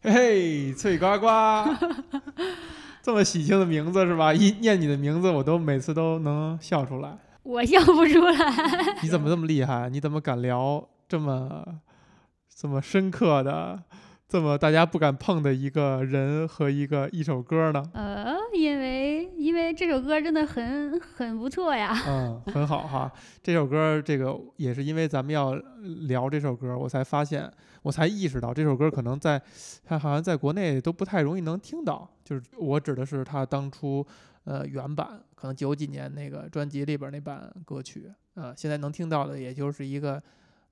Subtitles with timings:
[0.00, 1.26] 嘿嘿，脆呱呱，
[3.02, 4.32] 这么喜庆的名字是吧？
[4.32, 7.18] 一念你的名字，我都每次都能笑出来。
[7.42, 8.34] 我笑不出来。
[9.02, 9.88] 你怎么这么厉害？
[9.88, 11.64] 你怎么敢聊这么
[12.54, 13.82] 这么深刻的？
[14.28, 17.82] 这么大家不敢碰的一个人和一个一首歌呢？
[17.94, 18.37] 呃，因
[19.72, 21.94] 这首歌真的很很不错呀。
[22.06, 23.12] 嗯，很好哈。
[23.42, 25.54] 这首歌，这个也是因为咱们要
[26.06, 27.50] 聊这首歌，我才发现，
[27.82, 29.40] 我才意识到这首歌可能在
[29.84, 32.08] 它好像在国内都不太容易能听到。
[32.24, 34.06] 就是我指的是他当初
[34.44, 40.22] 呃原版，可能九几年那个专辑里边那版歌曲啊，现在能听到的也就是一个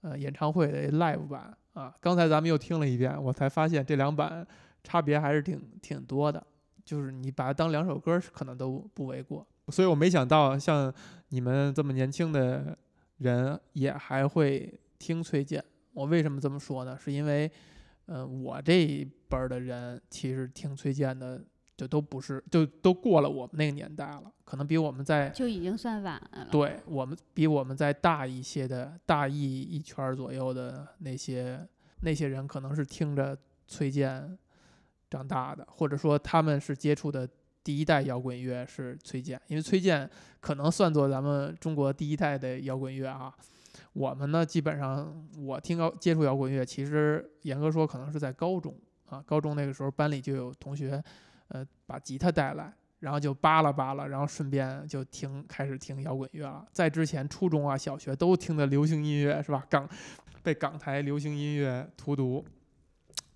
[0.03, 1.57] 呃演唱会的 live 版。
[1.75, 4.47] 啊，刚才咱们又听了一遍，我才发现这两版
[4.83, 6.43] 差别还是挺挺多的，
[6.87, 9.47] 就是你把它当两首歌可能都不为过。
[9.69, 10.91] 所以我没想到像
[11.29, 12.79] 你们这么年轻的
[13.19, 15.63] 人也还会听崔健。
[15.93, 16.97] 我为什么这么说呢？
[16.99, 17.51] 是因为，
[18.07, 21.45] 嗯，我这一辈儿的人其实听崔健的
[21.77, 26.49] 就都不是，就都过了我们那个年代了，可能比我们在就已经算晚了。
[26.51, 31.67] 对我们比我们在大一些的大一一圈左右的那些。
[32.03, 34.39] 那些人可能是听着崔健
[35.09, 37.29] 长大的，或者说他们是接触的
[37.63, 40.09] 第一代摇滚乐是崔健，因为崔健
[40.41, 43.33] 可能算作咱们中国第一代的摇滚乐啊。
[43.93, 48.75] 我们呢，基本上我听摇接触摇滚乐，其实严格说可能是在高中
[49.09, 51.03] 啊，高中那个时候班里就有同学，
[51.49, 56.67] 呃，把吉他带来，然后就扒拉扒拉，然后顺便就听开始听摇滚乐了。
[56.73, 59.65] 在之前初中啊、小学都听的流行音乐是吧？
[59.69, 59.89] 港。
[60.43, 62.45] 被港台流行音乐荼毒，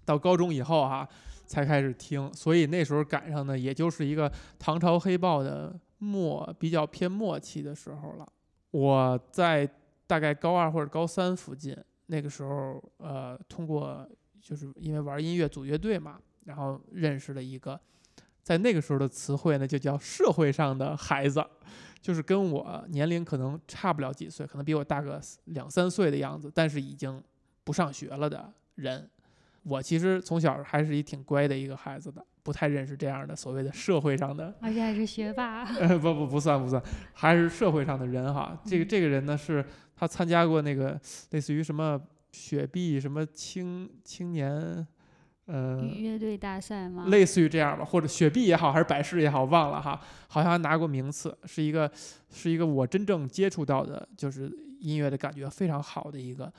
[0.05, 1.09] 到高中以后哈
[1.51, 8.27] 才开始听，所以那时候赶上的也就是一个唐朝黑豹的末比较偏末期的时候了。
[8.71, 9.69] 我在
[10.07, 14.09] 大概高二或者高三附近，那个时候呃，通过
[14.41, 17.81] 就是因为玩音乐组乐队嘛，然后认识了一个，
[18.45, 21.45] 在那个时候的词汇呢就叫社会上的孩子。
[22.01, 27.21] 就是跟我年龄可能差不了几岁，可能比我大个两三岁的样子，但是已经
[27.65, 29.11] 不上学了的人。
[29.63, 35.65] 我其实从小还是一挺乖的一个孩子的，不太认识这样的所谓的社会上的，而且还是学霸。
[36.01, 36.83] 不不不算不算，
[37.13, 38.59] 还是社会上的人哈。
[38.65, 40.99] 这个这个人呢，是他参加过那个
[41.31, 42.01] 类似于什么
[42.33, 44.87] 雪碧什么青青年。
[45.47, 47.07] 呃，乐队大赛吗？
[47.09, 51.91] 类似于这样吧，或者雪碧也好，还是百事也好，忘了哈，好像还拿过名次，是一个，
[52.31, 56.53] 是一个我真正接触到的，就是音乐的感觉非常好的一个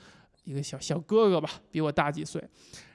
[0.44, 2.42] 一个小小哥哥吧，比我大几岁。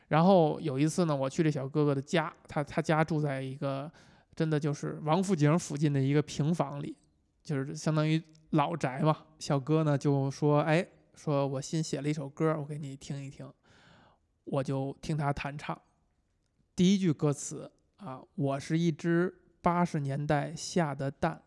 [0.08, 3.92] 然后有一次呢，我去这小哥哥的家，他他家住在一个
[4.36, 6.96] 真的就是王府井附近的一个平房里，
[7.44, 9.26] 就是相当于老宅嘛。
[9.40, 13.52] 小哥呢就说：“哎，说我新写了一首歌，我给你听一听。”
[14.50, 15.78] 我就听他弹唱。
[16.74, 21.42] 第一句歌词啊，我是一只八十年代下的蛋，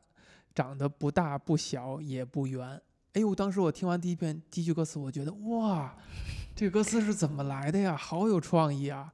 [0.55, 2.79] 长得不大不小也不圆。
[3.15, 5.97] 哎呦，当时我听完第一遍第一句歌词，我觉得哇，
[6.61, 7.97] 这个歌词是怎么来的呀？
[7.97, 9.11] 好有创意啊，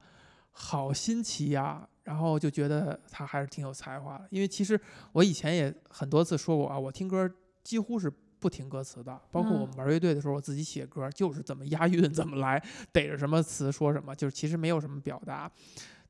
[0.51, 1.87] 好新奇呀！
[2.03, 4.27] 然后就觉得他还是挺有才华的。
[4.31, 4.77] 因为其实
[5.13, 7.31] 我以前也很多次说过啊，我听歌
[7.63, 9.17] 几乎是不听歌词的。
[9.31, 15.49] 包括我们玩乐队的时候，我自己写歌就是怎么押韵怎么来，逮着什么词说什么，就是其实没有什么表达。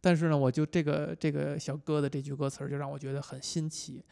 [0.01, 4.03] 但是呢，我就这个这个小哥的这句歌词儿就让我觉得很新奇，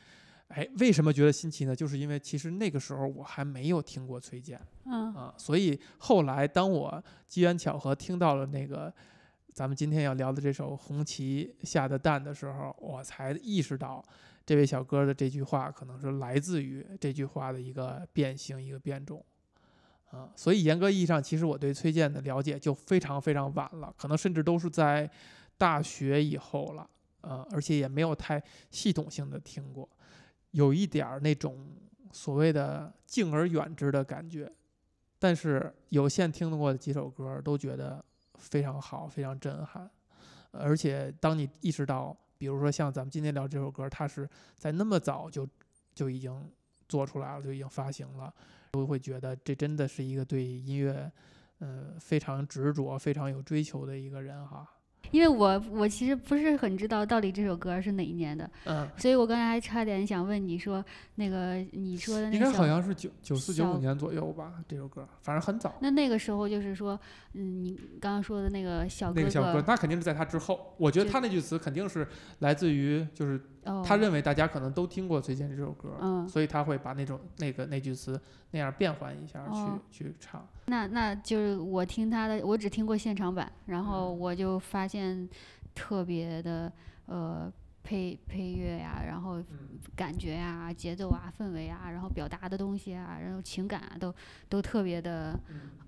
[0.50, 1.76] 哎，为什么觉得新奇呢？
[1.76, 8.94] 就是因为其实那个时候我还没有听过崔健，嗯啊，所以后来当我机缘巧合听到了那个
[9.54, 14.04] 咱们今天要聊的这首《红旗下的蛋》的时候，我才意识到
[14.46, 19.24] 这位小哥的这句话可能是来自于这句话的一个变形、一个变种，
[20.12, 25.10] 啊，所以严格意义上，其实我对崔健的了解就非常非常晚了，可能甚至都是在。
[25.58, 26.86] 大学以后了，
[27.22, 29.90] 呃，而且也没有太系统性的听过，
[30.56, 31.68] 有一点儿那种
[32.14, 34.50] 所谓的敬而远之的感觉，
[35.20, 38.04] 但是有限听过的几首歌都觉得
[38.36, 39.90] 非常好，非常震撼，
[40.52, 45.46] 而且当你意识到，比如说像咱们今天聊这首歌，它是在那么早就
[45.94, 46.50] 就已经
[46.88, 48.34] 做出来了，就已经发行了，
[48.72, 51.12] 都会觉得这真的是一个对音乐，
[51.60, 54.66] 嗯，非常执着、非常有追求的一个人哈。
[55.12, 60.84] 因为我我其实不是很知道到底这首歌是哪一年的，嗯，所以我刚才还差点想问你说
[61.16, 65.76] 那个你说的那个应该好像是九九四九五年左右吧，这首歌反正很早。
[65.82, 67.00] 那那个时候就是说，
[67.34, 70.74] 嗯，你刚刚说的那个小哥那个小哥，那肯定是在他之后。
[70.78, 72.08] 我觉得他那句词肯定是
[72.40, 73.40] 来自于就是。
[73.86, 78.20] 他认为大家可能都听过崔健这首歌，嗯，所以他会把那种那个那句词
[78.50, 79.46] 那样变换一下
[79.92, 80.48] 去去唱。
[80.66, 84.96] 那那就是我听他的，我只听过现场版，然后我就发现。
[84.96, 85.28] 现
[85.74, 86.72] 特别的
[87.08, 87.52] 呃
[87.84, 89.44] 配配乐呀，然后
[89.94, 94.16] 感觉呀、节奏啊、氛围啊，然后表达的东西啊，然后情感啊，都
[94.48, 95.38] 都特别的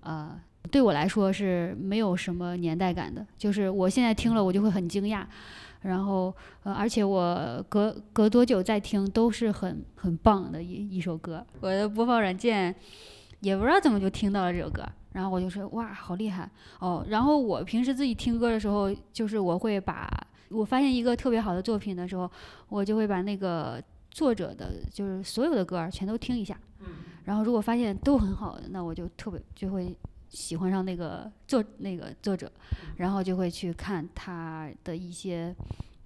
[0.00, 0.38] 呃，
[0.70, 5.24] 对我来说是没有什么年代感的，就是我现在听了我就会很惊讶。
[5.82, 6.34] 然后，
[6.64, 11.44] 呃，而且我隔隔多久再听都是很很棒的一一首歌。
[11.60, 12.74] 我的播放软件
[13.40, 14.82] 也不知道怎么就听到了这首歌，
[15.12, 17.04] 然后我就说哇，好厉害哦。
[17.08, 20.08] 然后我平时自己听歌的时候，就是我会把
[20.50, 22.30] 我发现一个特别好的作品的时候，
[22.68, 26.58] 我就会把那个作者的，就是所有的歌儿全都听一下。
[27.24, 29.94] 然后如果发现都很好，那我就特别就会
[30.28, 32.50] 喜欢上那个作那个作者，
[32.96, 35.54] 然后就会去看他的一些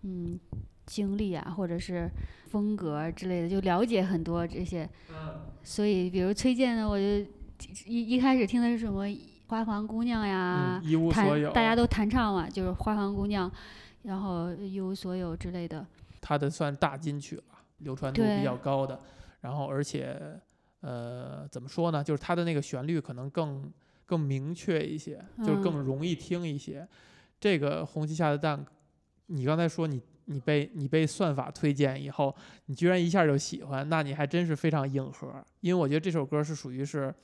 [0.02, 0.38] 嗯
[0.86, 2.10] 经历啊，或者是
[2.50, 4.88] 风格之类的，就了解很多这些。
[5.62, 7.04] 所以，比如崔健呢，我就
[7.86, 9.06] 一一开始听的是什么
[9.46, 13.48] 《花房姑娘》呀，嗯，一无所有，大家都弹唱嘛，就是《花房姑娘》，
[14.02, 15.86] 然后《一无所有》之类的。
[16.20, 17.44] 他的算大金曲了，
[17.78, 18.98] 流传度比较高的。
[19.40, 20.40] 然后而且
[20.80, 23.72] 呃怎么说呢，就是他的那个旋律可能更
[24.12, 26.86] 更明确一些，就更容易听一些。
[27.40, 28.62] 这个红旗下的蛋，
[29.28, 32.36] 你刚才说你你被你被算法推荐以后，
[32.66, 35.42] 你居然一下就喜欢，那你还真是非常硬核。
[35.60, 37.14] 因为我觉得这首歌是属于是，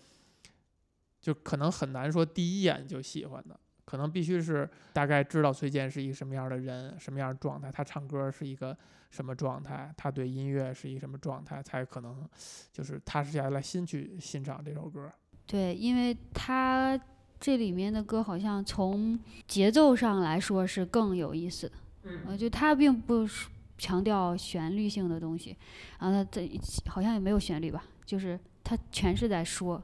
[1.20, 3.60] 就可能很难说第一眼就喜欢的。
[3.84, 8.74] 可能必须是大概知道崔健是一个什么样的人，什么样的状态，他唱歌是一个
[9.10, 12.26] 什么状态，他对音乐是一个什么状态，才可能
[12.72, 15.12] 就是踏实下来心去欣赏这首歌。
[15.48, 17.00] 对，因为他
[17.40, 21.74] 这里面的歌好像从节奏上来说是更有意思的。
[22.04, 23.48] 嗯呃，就他并不是
[23.78, 25.56] 强调旋律性的东西，
[25.98, 29.80] 然后他这好像也没有旋律吧，就是他全是在说。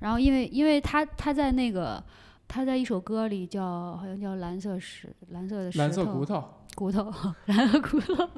[0.00, 2.02] 然后因为因为他他在那个
[2.48, 6.42] 他在一首歌里叫好像叫蓝色石蓝色的石头蓝色骨头，
[6.74, 7.12] 骨头，
[7.46, 8.28] 然后骨头。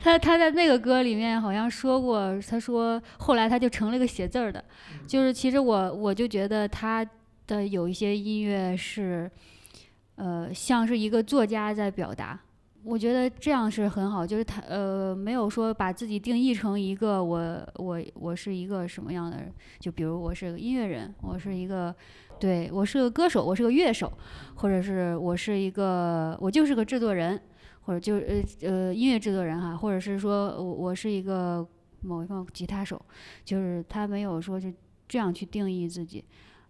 [0.00, 4.62] 他他在那个歌里面好像说过，他说后来他就成了个写字儿的，
[5.06, 7.06] 就是其实我我就觉得他
[7.46, 9.30] 的有一些音乐是，
[10.16, 12.38] 呃，像是一个作家在表达。
[12.82, 21.94] 我觉得这样是很好，就是他呃没有说把自己定义成一个我我我是一个什么样的人，就比如我是个音乐人，我是一个
[22.38, 24.12] 对我是个歌手，我是个乐手，
[24.56, 27.40] 或者是我是一个我就是个制作人，
[27.84, 31.66] 或者就是呃呃音乐制作人哈，或者是说我我是一个
[32.00, 33.00] 某一方吉他手，
[33.44, 34.72] 就是他没有说是
[35.06, 36.24] 这样去定义自己，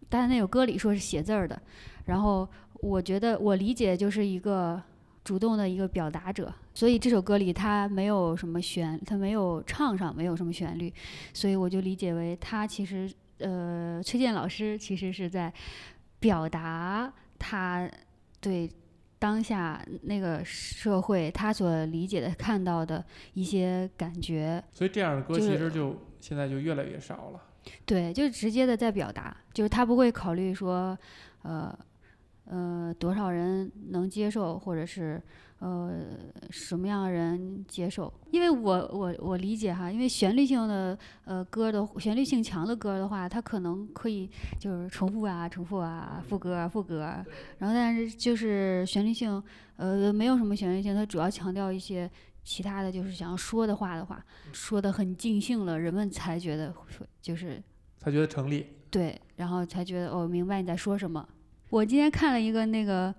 [0.09, 1.61] 但那首歌里说是写字儿的，
[2.07, 2.49] 然后
[2.81, 4.83] 我觉得我理解就是一个
[5.23, 10.93] 主动的一个表达者，所以这首歌里他没有什么旋，他没有唱上没有什么旋律，
[11.33, 15.53] 所以我就理解为他其实呃崔健老师其实是在
[16.19, 17.91] 表达他
[18.41, 18.71] 对
[19.25, 27.41] 当下那个社会他所理解的看到的一些感觉，所以这样的歌其实就现在就越来越少了。
[27.87, 30.95] 对，就是直接的在表达，就是他不会考虑说，
[31.41, 31.75] 呃，
[32.45, 35.19] 呃，多少人能接受，或者是
[35.65, 36.05] 呃
[36.51, 38.13] 什么样的人接受。
[38.31, 44.29] 因为我我我理解哈，因为旋律性的呃歌的旋律性强的歌的话，它可能可以
[44.61, 47.25] 就是重复啊、重复啊、副歌啊、副歌啊，
[47.59, 49.43] 然后但是就是旋律性
[49.77, 52.11] 呃没有什么旋律性，它主要强调一些。
[52.47, 54.23] 其他的就是想要说的话的话，
[54.53, 56.71] 说的很尽兴了，人们才觉得
[57.23, 57.59] 就是
[57.97, 61.27] 才觉得成立，对，然后才觉得哦，明白你在说什么。
[61.71, 63.15] 我今天看了一个那个，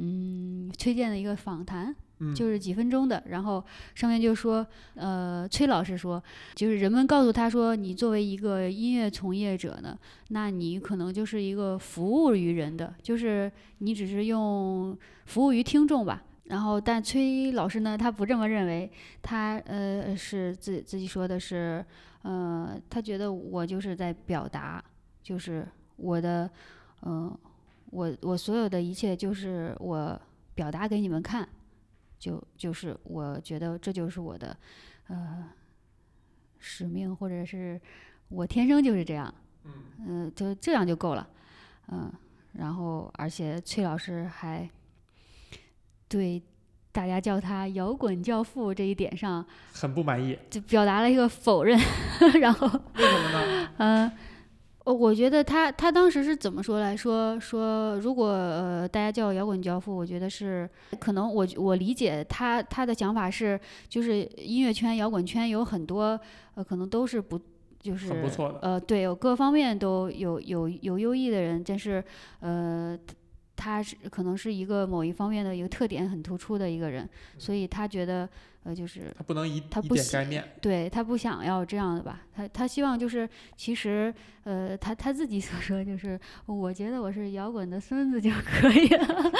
[0.00, 3.64] 嗯，崔健的一个访谈，嗯，就是几分钟的，然后
[3.94, 4.64] 上面就说，
[4.94, 6.22] 呃，崔老师说，
[6.54, 16.22] 就是人们告诉他说，你作为一个音乐从业者呢，那你可能就是一个服务于人的，就是你只是用服务于听众吧。
[16.44, 18.90] 然后，但崔老师呢，他不这么认为，
[19.20, 21.84] 他呃是自自己说的是，
[22.22, 24.82] 呃，他觉得我就是在表达，
[25.22, 26.48] 就是我的，
[27.02, 27.36] 嗯、
[27.90, 30.20] 我我所有的一切就是我
[30.54, 31.48] 表达给你们看，
[32.18, 34.56] 就就是我觉得这就是我的
[35.08, 35.48] 呃
[36.58, 37.80] 使命，或者是
[38.28, 39.32] 我天生就是这样，
[40.06, 41.28] 嗯、就这样就够了，
[41.88, 42.12] 嗯、
[42.52, 44.68] 然后而且崔老师还
[46.08, 46.42] 对
[46.90, 50.36] 大家叫他摇滚教父这一点上，很不满意。
[50.50, 51.78] 就表达了一个否认，
[52.40, 53.72] 然后为什么呢？
[53.76, 54.18] 嗯，呃，
[54.92, 60.68] 我觉得他他当时是怎么说来说说，如果呃大家叫我摇滚教父，我觉得是
[60.98, 66.18] 可能我我理解他他的想法是，就是音乐圈摇滚圈有很多
[66.54, 67.38] 呃可能都是不
[67.80, 72.02] 就是很不错的呃对，有各方面都有有有优异的人，但是
[72.40, 72.98] 呃
[73.58, 77.40] 他是可能是一个某一方面的一个特点很突出的一个人，嗯。
[77.40, 78.28] 所以他觉得
[78.62, 80.48] 呃就是他不能以以他不喜点概面。
[80.62, 89.32] 对他不想要这样的吧，他他希望就是其实呃他他自己所说就是我觉得我是摇滚的孙子就可以了，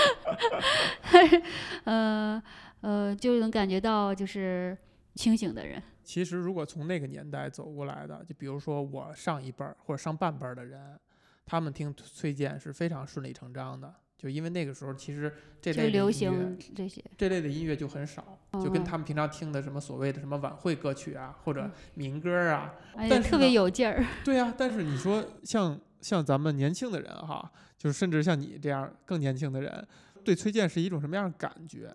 [1.85, 2.43] 呃
[2.81, 4.77] 呃就能感觉到就是
[5.15, 10.99] 清醒的人，其实，如果从那个年代走过来的，就比如说我上一辈儿或者上半辈儿的人，
[11.45, 15.33] 他们听崔健是非常顺理成章的，就因为那个时候其实
[15.63, 22.75] 这类流行这些，这类的音乐就很少，就跟嗯他们平常听的什么所谓的什么晚会歌曲啊，或者嗯民歌啊，
[23.09, 27.49] 但是特别有劲儿，对呀、但是你说像像咱们年轻的人哈，
[27.79, 29.87] 就是甚至像你这样更年轻的人，
[30.25, 31.95] 对崔健是一种什么样的感觉？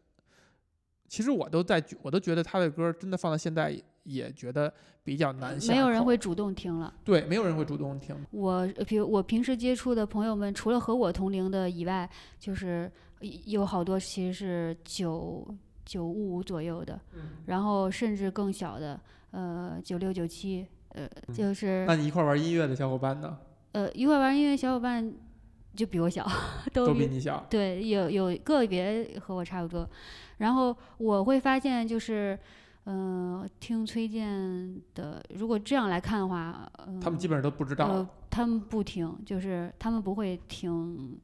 [1.09, 6.93] 其实我都在，我都觉得他的歌真的放到现在也也觉得比较难下没有人会主动听了。
[7.03, 8.15] 对，没有人会主动听。
[8.31, 12.91] 我呃比如我平时接触的朋友们，除了和我同龄的以外，就是
[13.45, 15.45] 有好多其实是九
[15.85, 18.99] 九五左右的，嗯然后甚至更小的，
[19.31, 23.37] 呃，九六九七，呃，嗯就是那你一块儿玩音乐的小伙伴呢，
[23.73, 25.13] 呃一块玩音乐小伙伴
[25.75, 26.25] 就比我小，
[26.73, 27.45] 都比你小。
[27.49, 29.89] 对，有有个别和我差不多，
[30.37, 32.37] 然后我会发现就是。
[32.85, 37.87] 嗯、听崔健的，如果这样来看的话，嗯、他们基本上都不知道。
[37.87, 41.17] 呃，他们不听，就是他们不会听。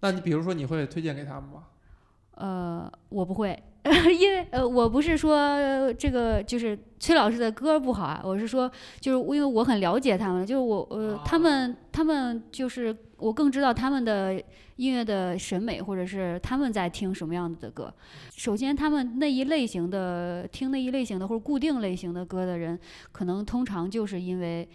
[0.00, 1.64] 那你比如说，你会推荐给他们吗？
[2.32, 3.56] 呃，我不会，
[4.18, 14.42] 因为呃，我不是说这个就是崔老师的歌不好啊，我是说就是因为我很了解他们，就是我呃，他们他们就是我更知道他们的
[14.76, 17.92] 音乐的审美，或者是他们在听什么样子的歌。
[18.34, 22.78] 首先，他们那一类型的听那一类型的或者固定类型的歌的人，
[23.12, 24.66] 可能通常就是因为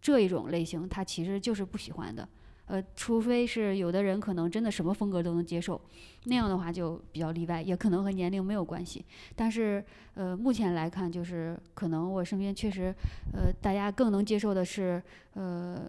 [0.00, 2.26] 这一种类型，他其实就是不喜欢的。
[2.70, 5.80] 呃，除非是有的人可能真的什么风格都能接受，
[6.26, 9.04] 那样的话就比较例外，也可能和年龄没有关系。
[9.34, 9.84] 但是
[10.14, 12.94] 呃，目前来看，就是可能我身边确实，
[13.32, 15.02] 呃，大家更能接受的是
[15.34, 15.82] 呃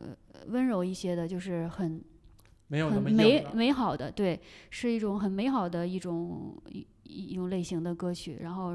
[0.48, 2.02] 温柔一些的，就是很
[2.72, 3.46] 很美。
[3.54, 4.40] 美好的，对，
[4.72, 8.40] 是一种很美好的一种一一一种类型的歌曲。
[8.42, 8.74] 然后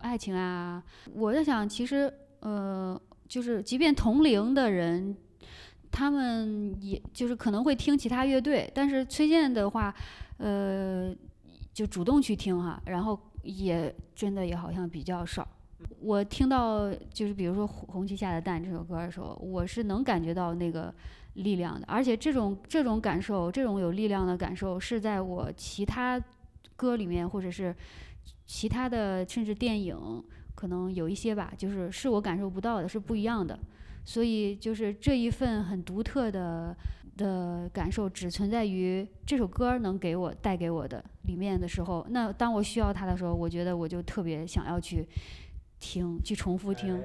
[0.00, 0.82] 爱情啊，
[1.14, 5.16] 我在想，其实呃，就是即便同龄的人，
[5.90, 9.94] 他们也就是可能会听其他乐队，但是崔健的话，
[10.36, 11.14] 呃，
[11.72, 15.46] 就主动去听哈，然后也真的也好像比较少。
[16.00, 20.92] 我听到就是比如说《红旗下的蛋》这首歌的时候，我是能感觉到那个
[21.34, 26.20] 力量的，而且这种这种感受，这种有力量的感受，是在我其他
[26.74, 27.74] 歌里面或者是
[28.44, 29.96] 其他的甚至电影，
[30.54, 33.56] 可能有一些吧，就是是我感受不到的，是不一样的。
[34.08, 36.74] 所以就是这一份很独特的
[37.18, 42.06] 的感受，只存在于这首歌能给我带给我的里面的时候。
[42.08, 45.06] 那当我需要它的时候，我觉得我就特别想要去
[45.78, 46.98] 听，去重复听。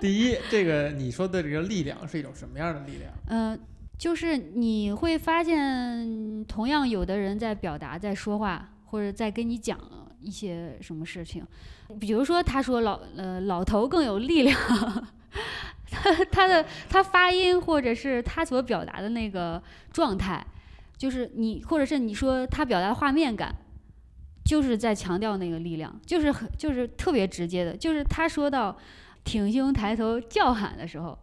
[0.00, 3.12] 第一，这个你说的这个力量是一种什么样的力量？
[3.26, 3.58] 嗯、
[3.98, 9.76] 就是你会发现，同样有的人在表达、在说话，或者在跟你讲
[10.20, 11.44] 一些什么事情。
[11.98, 14.56] 比如说，他说老呃老头更有力量，
[16.02, 20.44] 他 他的他发音或者是他所表达的那个状态，
[20.96, 23.54] 就是你或者是你说他表达的画面感。
[24.44, 28.76] 就是在强调那个力量，就是很就是特别直接的，就是他说到
[29.22, 31.16] 挺胸抬头叫喊的时候，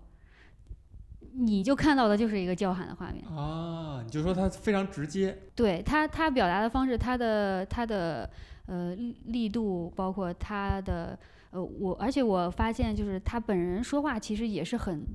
[1.33, 3.21] 你就看到的就是一个叫喊的画面。
[3.25, 5.37] 啊，你就说他非常直接。
[5.53, 8.27] 对他，他表达的方式，他的他的
[8.67, 11.19] 呃力力度，包括他的
[11.51, 15.05] 呃我，而且我发现就是他本人说话其实也是很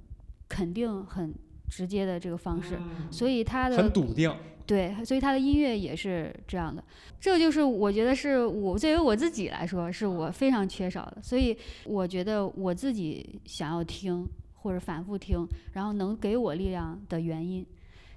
[0.49, 1.35] 肯定、很
[1.69, 2.79] 直接的这个方式，
[3.11, 4.35] 所以他的很笃定。
[4.67, 6.83] 对，所以他的音乐也是这样的。
[7.21, 11.19] 这就是我觉得是我作为我自己来说，是我非常缺少的。
[11.23, 17.64] 所以我觉得我自己想要听或者反复听，然后能给我力量的原因，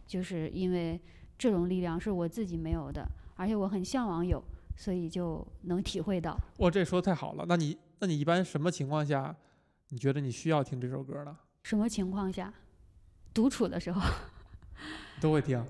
[0.06, 0.98] 就是因为
[1.38, 3.06] 这种力量是我自己没有的，
[3.36, 4.42] 而且我很向往有，
[4.78, 6.40] 所以就能体会到。
[6.60, 7.44] 哇，这说得太好了。
[7.46, 9.36] 那你那你一般什么情况下，
[9.90, 11.38] 你觉得你需要听这首歌呢？
[11.64, 12.54] 什么情况下，
[13.34, 14.02] 独处的时候。
[15.20, 15.64] 都会听。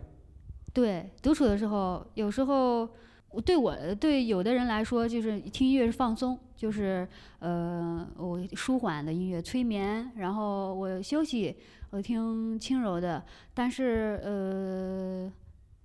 [0.73, 2.89] 对，独处的时候，有时候
[3.29, 7.07] 我对我对有的人来说，就是听音乐是放松，就是
[7.39, 11.55] 呃，我舒缓的音乐催眠，然后我休息，
[11.91, 13.23] 我听轻柔的。
[13.53, 15.31] 但是呃，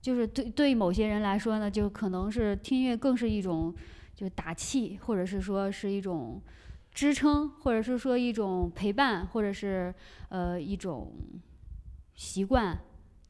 [0.00, 3.72] 就是对对某些人来说呢，就可能是听音乐更是一种
[4.23, 6.41] 就打气，或者是说是一种
[6.93, 9.95] 支撑，或者是说一种陪伴，或者是
[10.29, 11.12] 呃一种
[12.14, 12.79] 习惯，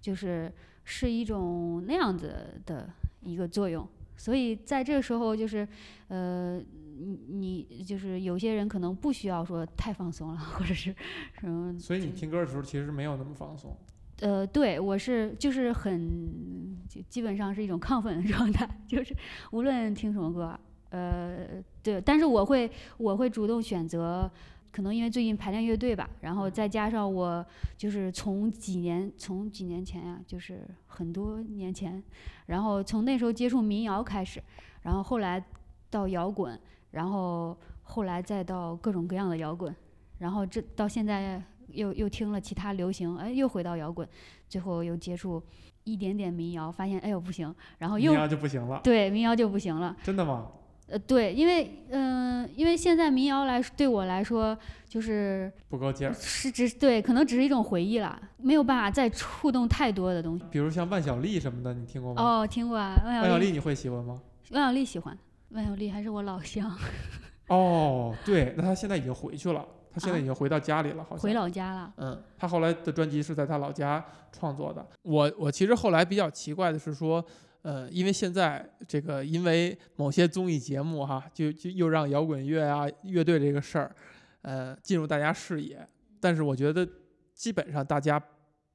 [0.00, 0.52] 就是。
[0.84, 3.88] 是一种那样子的一个作用。
[4.16, 5.66] 所以在这个时候，就是
[6.08, 10.92] 呃，你你就是有些人可能不需要说太放松了，或者是
[11.38, 11.78] 什么。
[11.78, 13.76] 所以你听歌的时候其实没有那么放松。
[14.22, 19.14] 呃，对我是就是很就基本上是一种亢奋的状态， 就是
[19.52, 20.58] 无论听什么歌，
[20.92, 21.46] 呃，
[21.82, 24.30] 对，但是我会我会主动选择，
[24.70, 27.44] 可能因为最近排练乐队吧，然后再加上我
[27.76, 32.02] 就是从几年从几年前呀，就是很多年前，
[32.46, 34.42] 然后从那时候接触民谣开始，
[34.82, 35.44] 然后后来
[35.90, 36.58] 到摇滚，
[36.92, 39.74] 然后后来再到各种各样的摇滚，
[40.18, 41.42] 然后这到现在。
[41.68, 44.06] 又又听了其他流行，哎，又回到摇滚，
[44.46, 45.42] 最后又接触
[45.84, 49.96] 一点点民谣，发现哎呦不行，然后又民谣就不行了，对，民谣就不行了。
[50.02, 50.50] 真的吗？
[50.92, 54.56] 呃，对，因为嗯，因为现在民谣来对我来说
[54.86, 60.44] 就是不够劲儿，是只对，可能只是一种回忆了，没有办法再触动太多的东西。
[60.50, 62.22] 比如像万晓利什么的，你听过吗？
[62.22, 64.20] 哦，听过啊，万晓利你会喜欢吗？
[64.50, 65.16] 万晓利喜欢，
[65.48, 66.70] 万晓利还是我老乡。
[67.48, 69.66] 哦，对，那他现在已经回去了。
[69.94, 71.92] 他现在已经回到家里了，好像回老家了。
[71.98, 74.86] 嗯，他后来的专辑是在他老家创作的。
[75.02, 77.22] 我我其实后来比较奇怪的是说，
[77.62, 83.94] 呃，因为现在这个因为某些综艺节目哈，就就又让摇滚乐啊乐队这个事儿，
[84.42, 85.86] 呃，进入大家视野。
[86.20, 86.86] 但是我觉得
[87.34, 88.22] 基本上大家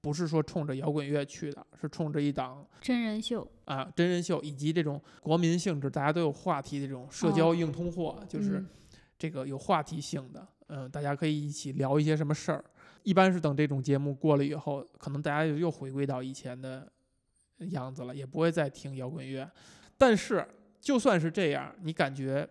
[0.02, 8.64] 不是说冲着摇滚乐去的，是冲着一档真人秀啊，真人秀以及这种国民性质，大家都有话题的这种社交硬通货，就是
[9.18, 10.48] 这个有话题性的。
[10.70, 12.64] 嗯，大家可以一起聊一些什么事儿。
[13.04, 16.92] 一般是等这种节目过了以后，可能大家又又回归到以前的
[17.60, 19.50] 样子了，也不会再听摇滚乐。
[19.98, 20.48] 但是
[20.80, 22.48] 就算是这样，你感觉，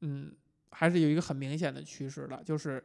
[0.00, 0.32] 嗯，
[0.70, 2.82] 还是有一个很明显的趋势的，就是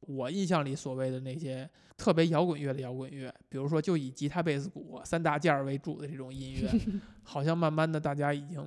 [0.00, 6.70] 我印象里所谓的那些特别摇滚乐的摇滚乐，比如说就以吉他、贝斯、鼓三大件儿为主的这种音乐，
[7.22, 8.66] 好像慢慢的大家已经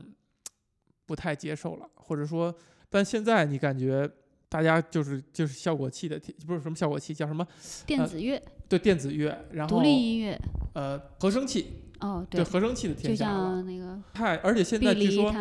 [1.06, 2.56] 不太接受了，或者说，
[2.90, 4.10] 但现在你感觉。
[4.48, 7.46] 大家就是就是效果器的，不是什么效果器，叫什么？
[7.86, 8.42] 电子乐。
[8.70, 10.40] 对，电子乐，然后独立音乐。
[10.74, 11.66] 呃，和声器。
[12.06, 14.00] 哦，对，器的天下就像那个。
[14.14, 15.34] 太，而且现在据说，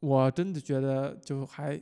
[0.00, 1.80] 我真的觉得就还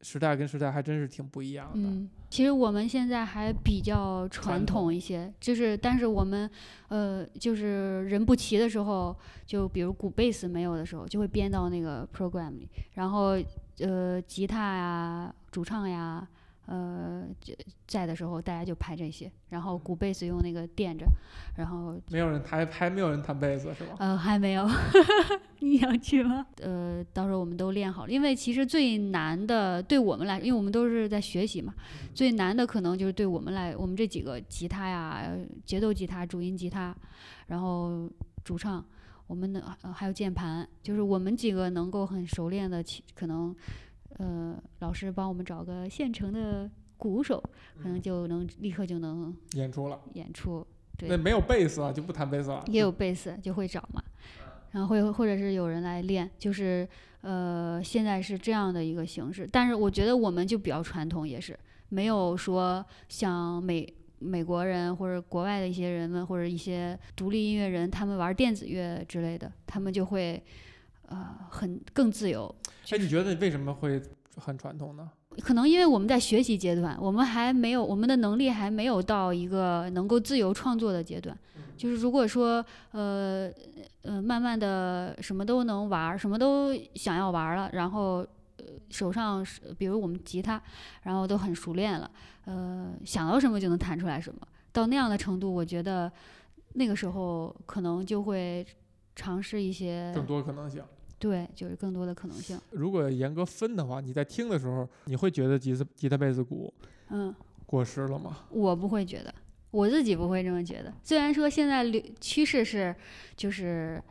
[0.00, 1.72] 时代跟时代还真是挺不一样的。
[1.88, 6.48] 嗯，其实我们现在还比较传统一些，就是但是我们
[6.88, 13.36] 呃，就是人不齐的时候，就比如鼓贝斯没有的时候，就会编到那个 program 里，然后。
[13.80, 16.24] 呃，吉他呀，主唱呀，
[16.66, 17.26] 呃，
[17.86, 21.04] 在的时候大家就拍这些，然后鼓贝斯用那个垫着，
[21.56, 23.96] 然后没有人还还没有人弹贝斯是吧？
[23.98, 24.66] 呃，还没有，
[25.60, 26.46] 你想去吗？
[26.62, 31.74] 呃，到时候我们都练好了，因为其实最难的对我们来，因为我们都是在学习嘛，
[32.14, 36.96] 最难的可能就是对我们来，我们这几个吉他呀，节奏吉他、主音吉他，
[37.48, 38.08] 然后
[38.42, 38.84] 主唱。
[39.26, 43.56] 我们的还有键盘，就是我们几个能够很熟练的，可能，
[44.18, 47.42] 呃，老师帮我们找个现成的鼓手，
[47.82, 50.00] 可能就能立刻就能演出了。
[50.14, 51.08] 演出，对。
[51.08, 52.62] 那没有贝斯啊，就不弹贝斯了。
[52.68, 54.02] 也有贝斯，就会找嘛。
[54.70, 56.88] 然后会或者是有人来练，就是
[57.20, 59.48] 呃，现在是这样的一个形式。
[59.50, 63.94] 但是我觉得我们就比较传统，也是没有说像美。
[64.20, 70.42] 美国人或者国外的一些人们，或者一些独立音乐人，他们玩电子乐之类的，他们就会，
[71.08, 72.54] 呃，很更自由。
[72.90, 74.00] 哎，你觉得为什么会
[74.36, 75.10] 很传统呢？
[75.40, 81.36] 可能因为我们在学习阶段，我们还没有我们的能力还没有到一个能够自由创作的阶段。
[81.76, 83.50] 就是如果说，呃，
[84.02, 88.26] 呃，慢慢的什么都能玩，什么都想要玩了，然后。
[88.88, 90.62] 手上是，比如我们吉他，
[91.02, 92.10] 然后都很熟练了，
[92.44, 94.40] 呃，想到什么就能弹出来什么。
[94.72, 96.10] 到那样的程度，我觉得
[96.74, 98.64] 那个时候可能就会
[99.16, 100.82] 尝试一些更多可能性。
[101.18, 102.60] 对，就是更多的可能性。
[102.70, 106.72] 如果严格分的话，你在听的时候，你会觉得吉他、吉他、贝斯、鼓，
[107.10, 107.34] 嗯，
[107.66, 108.38] 过时了吗？
[108.50, 109.34] 我不会觉得，
[109.70, 110.92] 我自己不会这么觉得。
[111.02, 112.94] 虽然说现在流趋势是，
[113.36, 114.02] 就是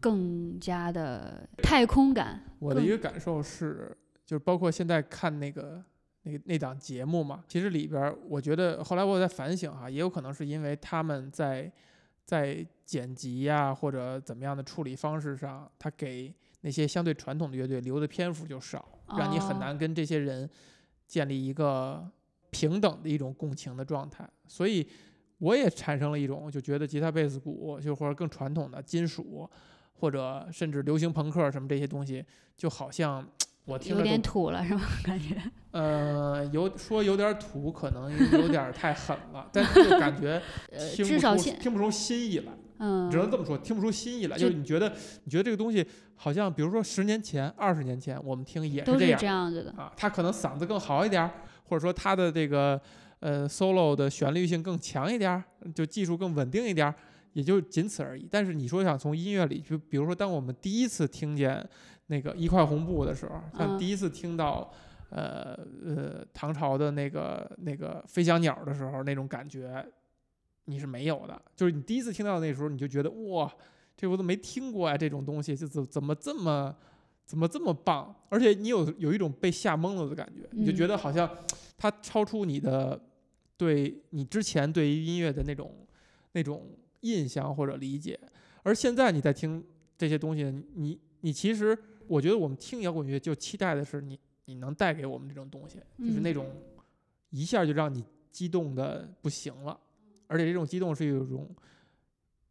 [0.00, 2.42] 更加的太空感。
[2.58, 3.96] 我的一个感受是。
[4.28, 5.82] 就是包括现在看那个
[6.24, 11.72] 那那档节目嘛，其实里边我觉得后来我在反省哈，也有可能是因为他们在
[12.26, 20.48] 在剪辑呀或者怎么样的处理方式上，他给那些相对传统的乐队留的篇幅就少，让你很难跟这些人
[21.06, 22.08] 建立一个
[22.50, 24.28] 平等的一种共情的状态。
[24.46, 24.86] 所以
[25.38, 29.48] 我也产生了一种就觉得吉他、贝斯、鼓就或者更传统的金属
[29.94, 32.24] 或者甚至流行朋克什么这些东西，
[32.56, 33.26] 就好像。
[33.64, 34.80] 我听有点土了是吗？
[35.04, 35.36] 感觉，
[35.72, 40.40] 呃，有说有点土，可能有点太狠了，但是就感觉
[40.96, 42.52] 听不出听不出新意来。
[42.78, 44.36] 嗯，只能这么说，听不出新意来。
[44.36, 44.92] 就就是你觉得，
[45.24, 49.70] 你觉得这个东西好像，比如说十年前、二十年前，我们听也是这样这样子的。
[49.72, 51.30] 啊，他可能嗓子更好一点儿，
[51.64, 52.80] 或者说他的这个
[53.20, 56.94] 呃 solo 的旋律性更强一点儿，就技术更稳定一点儿，
[57.32, 58.26] 也就仅此而已。
[58.30, 61.66] 但是你说想从音乐里，就比如说当我们第一次听见
[62.06, 64.70] 那个一块红布的时候，像嗯第一次听到。
[65.10, 69.82] 呃呃，唐朝的那个那个飞翔鸟的时候，那种感觉
[70.68, 71.40] 你是没有的。
[71.56, 73.52] 就是你第一次听到那时候，你就觉得哇，
[73.96, 76.76] 这我都没听过呀，这种东西就怎怎么这么
[77.24, 78.14] 怎么这么棒？
[78.28, 81.28] 而且你有有一种被吓懵了的感觉，你就觉嗯得好像
[81.76, 83.00] 它超出你的
[83.56, 85.74] 对你之前对于音乐的那种
[86.32, 88.18] 那种印象或者理解。
[88.62, 89.64] 而现在你在听
[89.96, 91.76] 这些东西，你你其实
[92.06, 96.46] 我觉得我们听摇滚乐就期待的是你你能带给我们这种东西，就是那嗯种
[97.30, 99.78] 一下就让你激动的不行了，
[100.28, 101.52] 而且这种激动是一种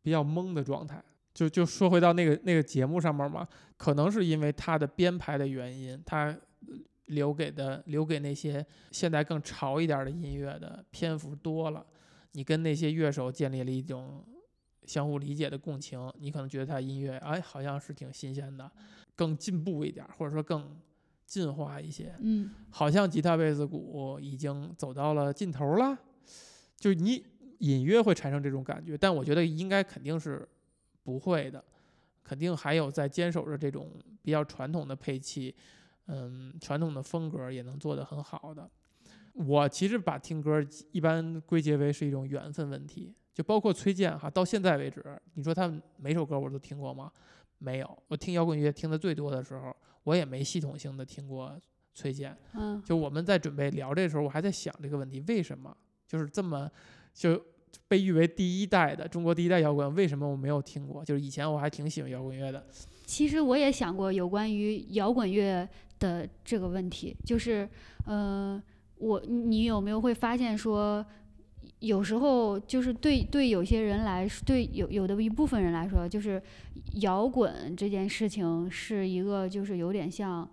[0.01, 1.01] 比较懵的状态。
[1.33, 6.35] 就就说回到那个那个节目上面嘛，可能是因为它的编排的原因，它
[7.05, 11.85] 留给的留给那些现在更潮一点儿的音乐的篇幅多了，
[12.31, 14.25] 你跟那些乐手建立了一种
[14.85, 18.69] 相互理解的共情，你可能觉得他音乐哎好像是挺新鲜的，
[19.15, 20.75] 更进步一点儿，或者说更
[21.27, 22.15] 进化一些。
[22.21, 25.95] 嗯好像吉他、贝斯、鼓已经走到了尽头了，
[26.75, 27.23] 就你
[27.59, 30.47] 隐约会产生这种感觉，但我觉得应该肯定是
[31.03, 31.63] 不会的，
[32.23, 33.91] 肯定还有在坚守着这种
[34.21, 35.55] 比较传统的配器，
[36.07, 38.69] 嗯，传统的风格也能做得很好的。
[39.33, 45.03] 我其实把听歌一般归结为是一种缘分问题，就包括崔健哈，到现在为止，
[45.35, 47.11] 你说他每首歌我都听过吗？
[47.59, 51.59] 没有，我听摇滚乐听的最多的时候，我也没系统性的听过
[51.93, 52.35] 崔健。
[52.53, 55.75] 嗯就我们在准备聊这个时候，我还在想这个问题：为什么
[56.07, 56.69] 就是这么
[57.17, 57.41] 就
[57.87, 59.93] 被誉为第一代的中国第一代摇滚？
[59.95, 61.03] 为什么我没有听过？
[61.03, 62.63] 就是以前我还挺喜欢摇滚乐的，
[63.05, 67.67] 其实我也想过有关于摇滚乐的这个问题，就是，
[68.05, 68.61] 呃，
[68.99, 71.03] 我你有没有会发现说，
[71.79, 76.39] 有时候就是对对有些人来说，对有有的一部分人来说，就是
[77.01, 80.47] 摇滚这件事情是一个就是有点像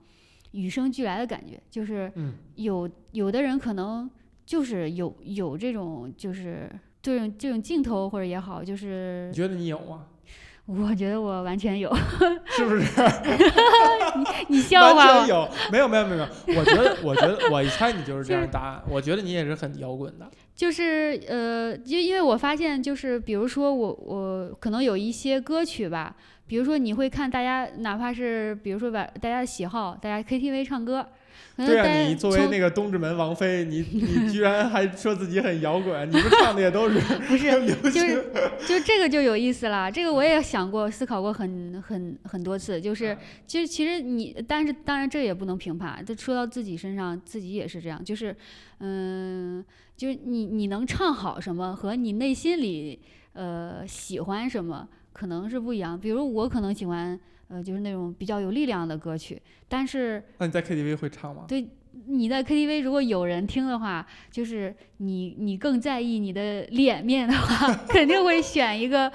[0.53, 4.09] 与生俱来的感觉，就是嗯，有有的人可能
[4.45, 6.71] 就是有有这种就是
[7.03, 10.07] 这种这种镜头或者也好，就是你觉得你有吗？
[10.67, 11.95] 我觉得我完全有，
[12.57, 12.85] 是不是？
[14.49, 14.97] 你你笑话我。
[14.97, 16.27] 完全有，没有没有没有。
[16.59, 18.83] 我觉得我觉得我一猜你就是这样的答案。
[18.89, 20.27] 我觉得你也是很摇滚的。
[20.55, 31.07] 就是呃，因因为我发现，就是比如说我我可能有一些歌曲吧，比如说你会看大家，哪怕是比如说把大家的喜好，大家 KTV 唱歌，
[31.57, 37.51] 对啊，你作为那个东直门王菲，你 你居然还说自己很摇滚，你们唱的也都是 不是
[37.93, 38.01] 就。
[38.01, 38.25] 是
[38.67, 48.35] 就这个就有意思了，这个我也想过思考过很很很多次，就是啊其实其实你，但是当然这也不能评判，这说到自己身上，自己也是这样，就是
[48.81, 49.65] 嗯，
[49.97, 53.01] 就是你你能唱好什么和你内心里
[53.35, 55.99] 呃喜欢什么可能是不一样。
[55.99, 57.19] 比如我可能喜欢
[57.49, 61.45] 呃就是那种比较有力量的歌曲，但是那你在 KTV 会唱吗？
[61.49, 61.69] 对
[62.07, 69.11] 你在 KTV 如果有人听的话，就是你你更在意你的脸面的话， 肯定会选一个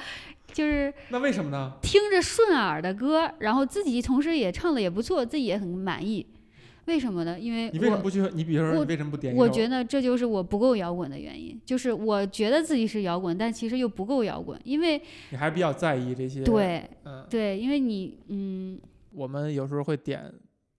[0.53, 1.73] 就是那为什么呢？
[1.81, 6.25] 听着顺耳的歌，然后自己同时也唱的也不错，自己也很满意。
[6.89, 7.39] 为什么呢？
[7.39, 8.21] 因为我你为什么不去？
[8.33, 18.77] 你比如说，你为什么不点我觉得这就是我不够摇滚的原因，就是我觉得自己是摇滚，但其实又不够摇滚，因为你还是比较在意这些。，对嗯，对，因为你嗯
[19.13, 20.33] 我们有时候会点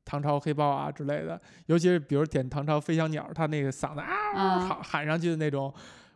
[0.05, 5.73] 唐朝黑豹啊之类的，尤其是比如点唐朝飞翔鸟，他那个嗓子啊啊喊喊上去的那种，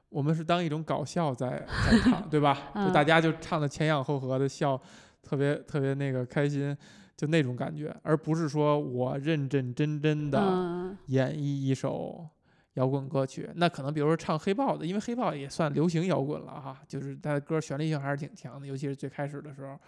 [0.08, 1.48] 我们是当一种搞笑在
[1.88, 2.54] 在唱，对吧？
[2.74, 4.80] 就嗯大家就唱的前仰后合的笑，
[5.22, 6.76] 特别特别那个开心，
[7.16, 12.28] 就那种感觉，而不是说我认认真真的嗯演绎一首。
[12.74, 19.78] 摇滚歌曲，那可能比如说唱黑豹的，因为黑豹也算流行摇滚了哈，就是它的歌旋律性还是挺强的，尤其是最开始的时候，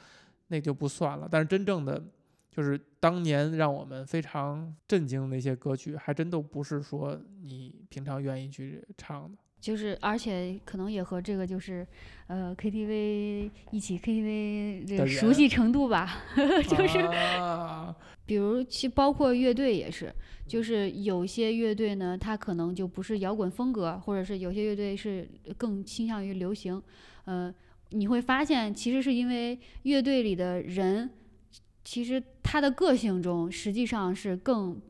[0.46, 1.26] 那就不算了。
[1.28, 2.00] 但是真正的
[2.48, 9.36] 就是当年让我们非常震惊的那些歌曲，还真都不是说你平常愿意去唱的。
[9.66, 11.84] 就是而且可能也和这个就是
[12.28, 16.22] 呃 KTV 一起 KTV 这熟悉程度吧，
[16.68, 17.92] 就是啊、
[18.24, 20.14] 比如其包括乐队也是，
[20.46, 26.80] 就是有些乐队呢，它可能就不是摇滚风格，或者是有些乐队是更倾向于流行，
[27.24, 27.52] 呃，
[27.90, 31.10] 你会发现其实是因为乐队里的人，
[31.82, 34.80] 其实他的个性中实际上是更。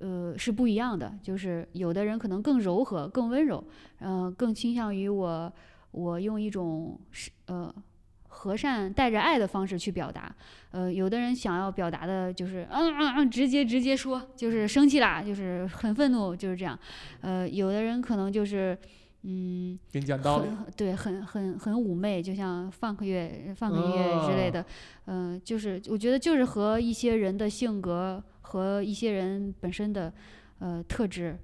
[0.00, 3.62] 呃，是不一样的，就是有的人可能更柔和、更温柔，
[3.98, 5.52] 呃，更倾向于我，
[5.92, 7.74] 我用一种是呃
[8.28, 10.34] 和善、带着爱的方式去表达。
[10.70, 16.78] 呃，有的人想要表达的就是嗯嗯嗯，直接直接说，就是生气啦，就是很愤怒，就是这样。
[17.22, 18.76] 呃，有的人可能就是
[19.22, 19.78] 嗯。
[19.90, 20.48] 给你讲道理。
[20.48, 24.62] 很对，很很很妩媚，就像放克乐、放克音乐之类的。
[25.06, 30.12] 嗯、就是我觉得就是和一些人的性格和一些人本身的
[30.60, 31.36] 呃特质，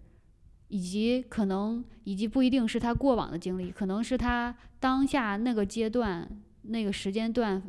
[0.69, 6.29] 以及可能以及不一定是他过往的经历，可能是他当下那个阶段
[6.63, 7.61] 那个时间段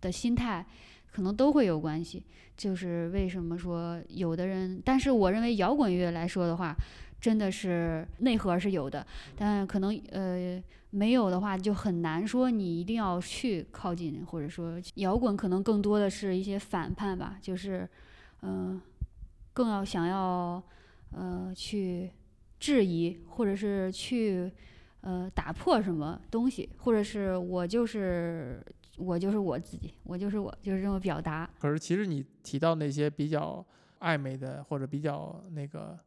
[0.00, 0.66] 的心态，
[1.12, 2.24] 可能都会有关系。
[2.56, 6.76] 就是为什么说有的人，但是我认为摇滚乐来说的话，
[7.20, 9.04] 真的是内核是有的，
[9.36, 17.88] 但可能呃没有的话，就很难说你一定要去靠近，或者说摇滚可能更多的是一些反叛吧，就是
[18.42, 18.82] 嗯、呃
[19.54, 20.62] 更要想要
[21.10, 22.10] 呃去
[22.58, 24.50] 质疑，或者是去
[25.02, 28.64] 呃打破什么东西，或者是我就是
[28.96, 31.48] 我就是我自己，我就是我，就是这么表达。
[31.58, 33.64] 可是其实你提到那些比较
[34.00, 35.98] 暧昧的或者比较那个，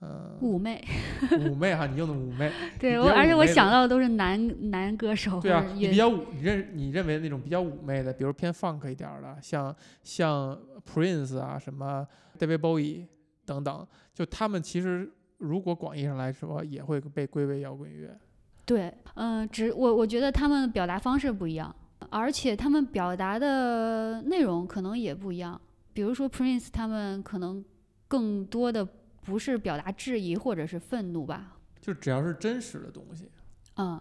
[0.00, 0.84] 呃，妩媚，
[1.30, 12.06] 妩媚哈，你用的妩媚， 对我而且我想到的都是男男歌手对啊你比较妩，你认你认为那种比较妩媚的，比如偏 funk 一点儿的，像像 Prince 啊，什么
[12.38, 13.06] David Bowie
[13.44, 18.18] 等等，就他们其实如果广义上来说，也会被归为摇滚乐。
[18.64, 21.74] 对，嗯、只我我觉得他们表达方式不一样，
[22.10, 25.60] 而且他们表达的内容可能也不一样。
[25.92, 27.62] 比如说 Prince 他们可能
[28.08, 28.86] 更多的
[29.22, 33.28] 不是表达质疑或者是愤怒吧，就只要是真实的东西，
[33.76, 34.00] 嗯，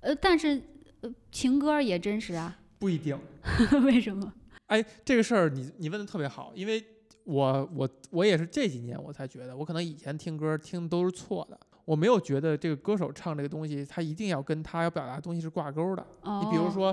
[0.00, 0.62] 呃，但是
[1.00, 3.18] 呃情歌也真实啊，不一定。
[3.84, 4.32] 为什么？
[4.74, 6.84] 哎，这个事儿你你问的特别好，因为
[7.22, 16.04] 我我我也是这几年我才觉得，我可能以前听歌听的都是错的，我没有觉得这个歌手唱这个东西，他一定要跟他要表达的东西是挂钩的。
[16.22, 16.92] 哦，你比如说，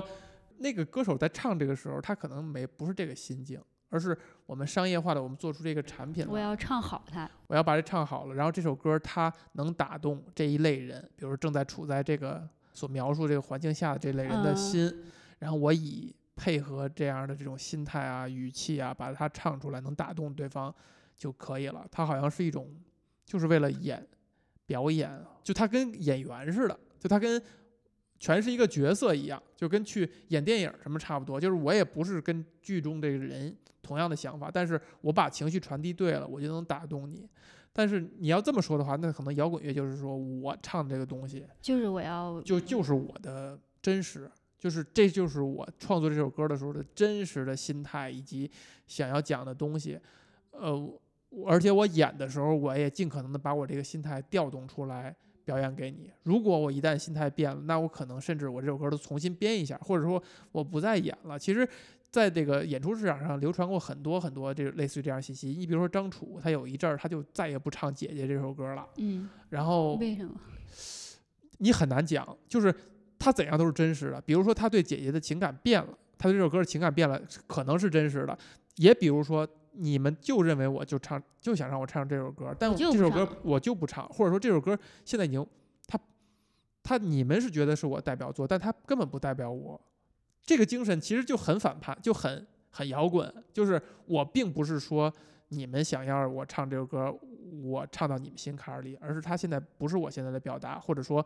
[0.58, 4.16] 那个歌手在唱这个时候，他可能没不是这个心境，而是
[4.46, 14.56] 我们商业化的，我们做出这个产品来，我要唱好它，我要把这唱好了，然后这首歌它能打动这一类人，比如正在处在这个所描述这个环境下的这类人的嗯。
[14.56, 15.04] 心，
[15.40, 20.74] 然后我以配合这样的这种心态啊、语气啊，把它唱出来，能打动对方
[21.16, 21.86] 就可以了。
[21.88, 22.68] 它好像是一种，
[23.24, 24.04] 就是为了演
[24.66, 27.40] 表演，就它跟演员似的，就它跟
[28.18, 31.40] 全是一个角色一样，就跟去演电影什么差不多。
[31.40, 37.24] 就是我也不是跟剧中这个人同样的想法，但是我把情绪传递对了，我就能打动你。
[37.72, 44.28] 但是你要这么说的话，那可能摇滚乐就是说我唱这个东西，就是我要就就是我的真实，
[44.62, 48.48] 就是这就是我创作这首歌的时候的真实的心态以及
[48.86, 49.98] 想要讲的东西。
[50.52, 50.72] 呃，
[51.30, 55.12] 我而且我演的时候，我也尽可能的把我这个心态调动出来
[55.44, 56.12] 表演给你。
[56.22, 60.22] 如果我一旦心态变了，那我可能甚至我这首歌都重新编一下，或者说
[60.52, 61.36] 我不再演了。
[61.36, 61.68] 其实。
[62.12, 65.48] 在这个演出市场上流传过很多很多这类似于这样信息。
[65.48, 70.34] 你比如说张楚，他有一阵儿他就再也不唱《姐姐》这首歌了，嗯，然后为什么？
[71.56, 72.70] 你很难讲，就是
[73.22, 74.20] 他怎样都是真实的。
[74.22, 78.36] 比如说他对姐姐的情感变了，他对这首歌的情感变了，可能是真实的。
[78.76, 85.46] 也比如说你们就认为我就唱就想让我唱这首歌，但我这首歌我就不唱，或者说这首歌现在已经
[85.86, 85.98] 他
[86.82, 89.80] 他你们是觉得是我代表作，但他根本不代表我。
[90.42, 93.32] 这个精神其实就很反叛，就很很摇滚。
[93.52, 95.12] 就是我并不是说
[95.48, 97.16] 你们想要我唱这首歌，
[97.62, 101.24] 我唱到你们心坎儿里，而是他现在不是我现在的表达，或者说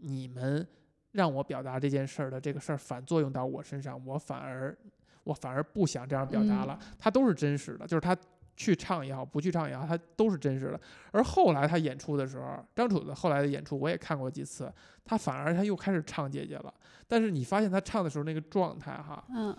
[0.00, 0.66] 你们
[1.12, 4.76] 让我表达这件事儿的这个事儿反作用到我身上，我反而
[5.24, 6.78] 我反而不想这样表达了。
[6.98, 8.16] 他都是真实的，就是他
[8.56, 10.80] 去唱也好，不去唱也好，他都是真实的。
[11.12, 14.72] 而后来他演出的时候，张楚的后来的演出我也看过几次，
[15.04, 16.72] 他反而他又开始唱姐姐了。
[17.08, 19.56] 但是你发现他唱的时候那个状态哈，嗯，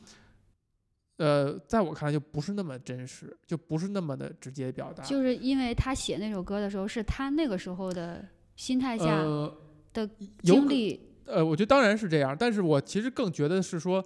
[1.18, 5.04] 呃，在我看来就不是那么真实，就不是那么的直接表达。
[5.04, 9.58] 就是因为他写那首歌的时候，是他那个时候的心态下呃
[9.92, 10.08] 的
[10.44, 14.04] 经历，呃，呃我觉得当然是这样，但是我其实更觉得是说，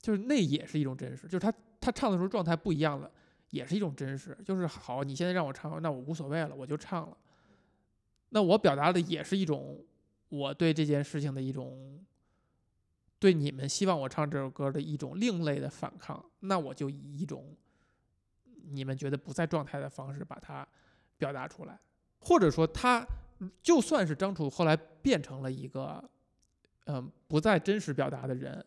[0.00, 3.10] 就是那也是一种真实，就是他他唱的时候状态不一样了，
[3.50, 4.36] 也是一种真实。
[4.44, 7.16] 就是好，你现在让我唱，那我无所谓了，我就唱了。
[8.30, 9.84] 那我表达的也是一种
[10.28, 12.04] 我对这件事情的一种，
[13.18, 16.24] 对你们希望我唱这首歌的一种另类的反抗。
[16.40, 17.56] 那我就以一种
[18.70, 20.66] 你们觉得不在状态的方式把它
[21.18, 21.78] 表达出来，
[22.20, 23.04] 或者说他
[23.62, 26.08] 就算是张楚后来变成了一个
[26.86, 28.64] 嗯不再真实表达的人，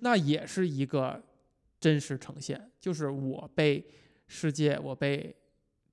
[0.00, 1.22] 那也是一个
[1.80, 3.84] 真实呈现，就是我被
[4.26, 5.34] 世界，我被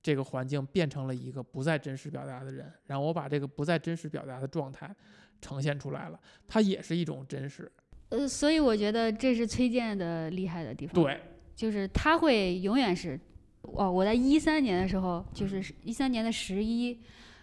[0.02, 4.94] 这个环境变成了一个不再真实表达的人，然后我把这个不再真实表达的状态
[5.40, 7.70] 呈现出来了，它也是一种真实。
[8.10, 10.94] 呃，所以我觉得这是崔健的厉害的地方。
[10.94, 11.20] 对，
[11.56, 13.18] 就是他会永远是，
[13.62, 17.00] 哦，我在一三年的时候，就是一三年的十一，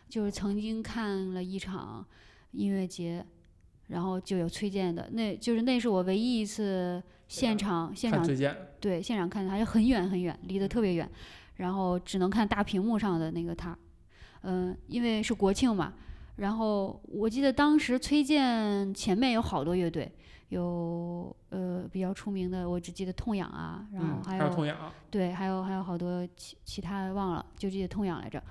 [0.08, 2.06] 就是曾经看了一场
[2.52, 3.26] 音乐节，
[3.92, 8.26] 然后就有崔健的，那就是那是我唯一一次现场现场
[8.80, 11.10] 对现场看他，还很远很远，离得特别远，
[11.58, 13.78] 然后只能看大屏幕上的那个他，
[14.44, 15.94] 嗯、因为是国庆嘛，
[16.38, 20.10] 然后我记得当时崔健前面有好多乐队，
[20.50, 28.42] 有呃比较出名的，我只记得痛痒啊，然后嗯，还还有痛痒，对，还有还有好多其其他的忘了，就记得痛痒来着。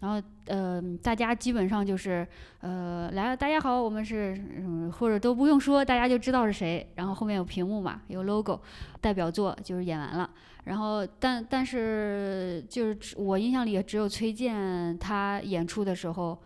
[0.00, 2.26] 然后呃，大家基本上就是
[2.60, 6.90] 呃来，大家好，我们是嗯，或者都不用说，大家就知道是谁。
[6.94, 8.60] 然后后面有屏幕嘛，有 logo，
[9.00, 10.28] 代表作就是演完了。
[10.64, 16.42] 然后但但是就是我印象里也只有崔健他演出的时候，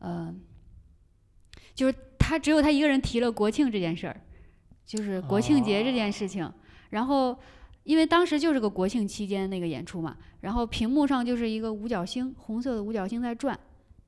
[0.00, 0.34] 呃，
[1.74, 4.20] 就是他只有他一个人提了国庆这件事儿，
[4.84, 6.52] 就是国庆节这件事情。
[6.90, 7.38] 然后
[7.88, 13.58] 因为当时就是个国庆期间那个演出嘛，然后屏幕上就是一个五角星，红色的五角星在转，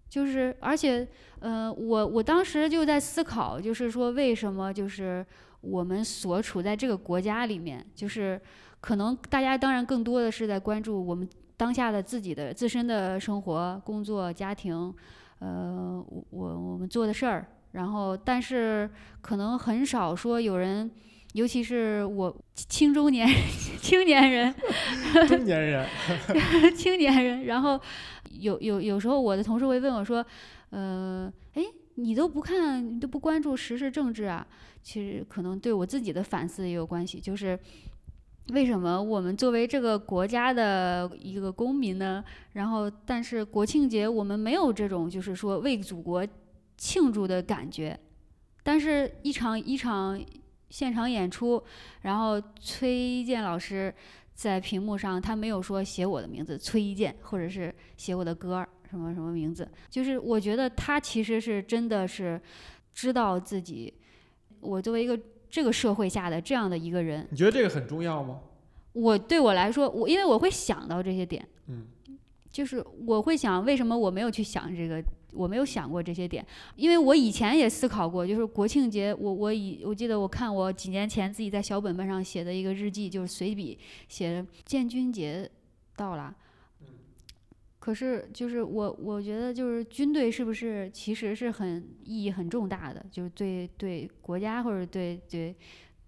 [0.07, 5.25] 就是而且呃，我我当时就在思考，就是说为什么就是
[5.63, 8.39] 我们所处在这个国家里面，就是
[8.83, 14.95] 可能大家当然更多的是在关注我们当下的自己的自身的生活、工作、家庭，
[15.39, 18.91] 呃，我我我们做的事儿，然后但是
[19.23, 20.91] 可能很少说有人。
[21.35, 23.29] 尤其是我青中年
[23.81, 24.53] 青年人，
[25.29, 25.87] 中年人，
[26.77, 27.81] 青年人，然后
[28.31, 30.25] 有有有时候我的同事会问我说，
[30.71, 31.63] 呃，哎，
[31.95, 34.45] 你都不看，你都不关注时事政治啊？
[34.83, 37.59] 其实可能对我自己的反思也有关系，就是
[38.49, 42.25] 为什么我们作为这个国家的一个公民呢？
[42.55, 46.27] 然后，但是国庆节我们没有这种就是说为祖国
[46.77, 47.97] 庆祝的感觉，
[48.65, 50.21] 但是一场一场
[50.71, 51.63] 现场演出，
[52.01, 53.95] 然后崔健老师。
[54.33, 62.41] 在屏幕上，他没有说写我的名字崔一健，或者是写我的歌儿什么什么名字，就是我觉得他其实是真的是
[62.95, 63.93] 知道自己，
[64.61, 68.41] 我作为一个这个社会下的这样的一个人，你觉得这个很重要吗？
[68.95, 71.85] 我对我来说，我因为我会想到这些点，嗯，
[72.51, 76.45] 就是我会想为什么我没有去想这个，我没有想过这些点，
[76.77, 85.51] 因为我以前也思考过，就是国庆节，我我以我记得我看我几年前自己在小本本上写的一个日记，就是随笔写的建军节
[85.97, 86.35] 到了。
[87.79, 95.57] 可是，就是我，我觉得就是军队是不是其实是很意义很重大的，就是对对国家或者对对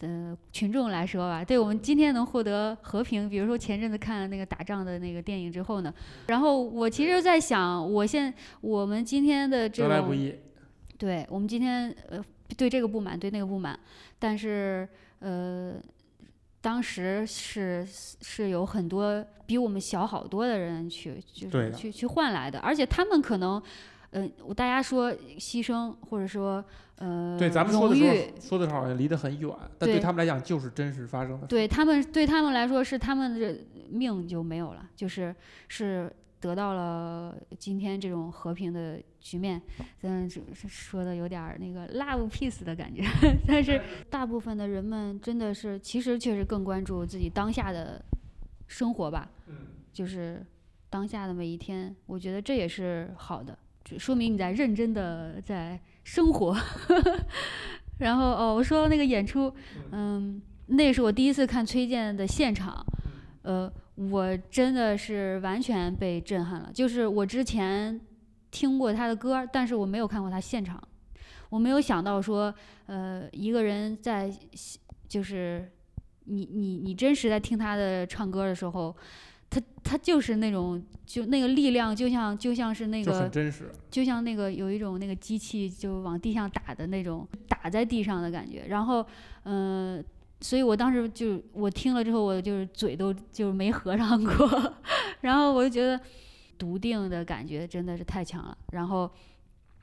[0.03, 5.95] 的群众来说吧，对我们今天能获得和平，比如说前阵子看了那个打仗的那个电影之后呢，
[6.27, 10.33] 然后我其实在想，我现我们今天的这种，
[10.99, 12.23] 对我们今天呃
[12.57, 13.79] 对这个不满，对那个不满，
[14.19, 14.89] 但是
[15.21, 15.75] 呃。
[16.65, 23.61] 当时是是有很多比我们小好多的人去，就是去去换来的，而且他们可能，
[24.13, 26.65] 呃，我大家说牺牲或者说
[26.97, 31.47] 呃对，咱们说的荣时候誉，说的时候好像离得很远，但对对他们来讲就是真实发生的。
[31.47, 33.59] 对他们对他们来说是他们的
[33.91, 35.35] 命就没有了，就是
[35.69, 39.61] 是得到了今天这种和平的局面。
[40.03, 40.29] 嗯，
[40.69, 43.03] 说的有点儿那个 love peace 的感觉，
[43.47, 48.05] 但是大部分的人们真的是其实确实更关注自己当下的
[48.67, 49.55] 生活吧，嗯，
[49.93, 50.45] 就是
[50.91, 53.57] 当下的每一天，我觉得这也是好的，
[53.93, 56.57] 这说明你在认真的在生活。
[57.99, 59.53] 然后哦，我说那个演出，
[59.93, 62.85] 嗯，那是我第一次看崔健的现场，
[63.43, 66.71] 呃，我真的是完全被震撼了。
[66.73, 68.01] 就是我之前
[68.51, 70.83] 听过他的歌，但是我没有看过他现场，
[71.51, 72.53] 我没有想到说，
[72.87, 74.33] 呃，一个人在
[75.07, 75.71] 就是
[76.25, 78.97] 你你你真实在听他的唱歌的时候，
[79.53, 83.71] 他他就是那种就那个力量，就像就像是那就个很真实。
[83.91, 89.05] 就像那个有一种那个机器就往地上打的那种打在地上的感觉，然后
[89.45, 90.05] 嗯、呃
[90.41, 94.75] 所以我当时就我听了之后，我就是嘴都就没合上过，
[95.21, 96.01] 然后我就觉得
[96.59, 99.09] 笃定的感觉真的是太强了，然后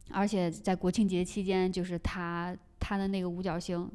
[0.09, 3.89] 而且在国庆节期间，就是他他的那个五角星。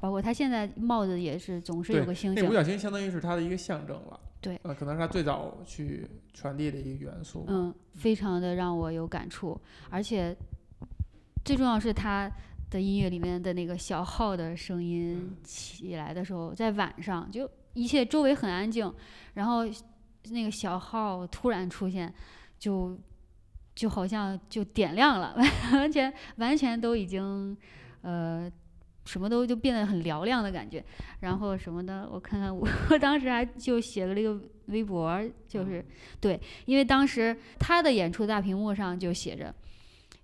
[0.00, 4.18] 包括他现在帽子也是总是有个星星那五，角星相当于是它的一个象征了。
[4.40, 7.44] 对呃，可能是他最早去传递的一个元素。
[7.46, 10.34] 嗯，非常的让我有感触，而且
[11.44, 12.30] 最重要是他
[12.70, 18.90] 的音乐里面的那个小号的声音起来的时候，在晚上就一切周围很安静，
[19.34, 19.64] 然后
[20.30, 22.10] 那个小号突然出现，
[22.58, 22.98] 就
[23.74, 25.36] 就好像就点亮了，
[25.74, 27.54] 完全完全都已经
[28.00, 28.50] 呃
[29.04, 30.84] 什么都就变得很嘹亮的感觉，
[31.20, 35.84] 然后什么的，我看看我我当时还就写了一个微博，就是
[36.20, 39.54] 对，因为当时他的演出大屏幕上就写着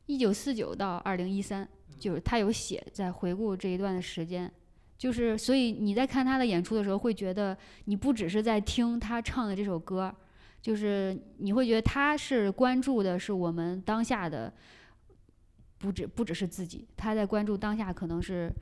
[0.06, 1.68] 一九四九到二零一三，
[1.98, 4.50] 就是他有写在回顾这一段的时间。
[4.98, 7.54] 就是，所以你在看他的演出的时候，会觉得
[7.84, 10.14] 你不只是在听他唱的这首歌，
[10.62, 14.50] 就是你会觉得他是关注的是我们当下的，
[15.78, 18.52] 不只不只是自己，他在关注当下可能是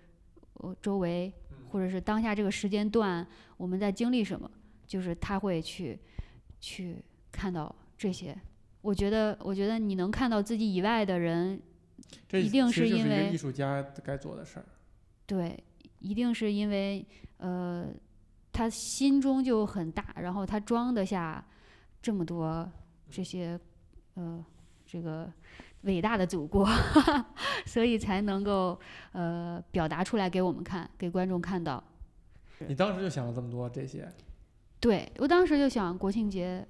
[0.55, 1.33] 呃周围，
[1.69, 4.51] 或者是当下这个时间段我们在经历什么，
[4.87, 5.99] 就是他会去
[6.61, 8.37] 去看到这些。
[8.81, 11.61] 我觉得，我觉得你能看到自己以外的人，
[12.33, 14.67] 一定是因为是艺术家该做的事儿。
[15.25, 15.59] 对，
[16.01, 17.07] 一定是因为
[17.39, 17.89] 呃，
[18.53, 21.43] 他心中就很大，然后他装得下
[22.03, 22.71] 这么多
[23.09, 23.59] 这些
[24.15, 24.45] 呃
[24.85, 25.33] 这个
[25.85, 26.69] 伟大的祖国，
[27.65, 28.79] 所以才能够
[29.13, 31.83] 呃表达出来给我们看，给观众看到。
[32.67, 34.09] 你当时就想了这么多这些，
[34.81, 36.67] 对我当时就想国庆节。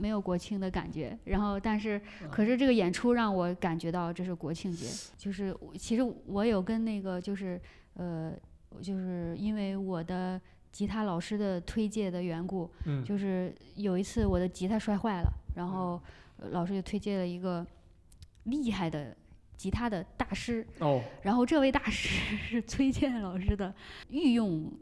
[0.00, 4.86] 没有国庆的感觉，然后但是可是这个演出让我感觉到这是国庆节，
[5.18, 7.60] 就是其实我有跟那个就是
[7.94, 8.32] 呃
[8.80, 10.40] 就是因为我的
[10.70, 16.00] 吉他老师的推介的缘故，嗯，就是有一次我的吉他摔坏了，然后
[16.36, 17.66] 呃老师就推荐了一个
[18.44, 19.16] 厉害的
[19.56, 23.74] 吉他的大师，哦，然后这位大师是崔健老师的
[24.10, 24.72] 御用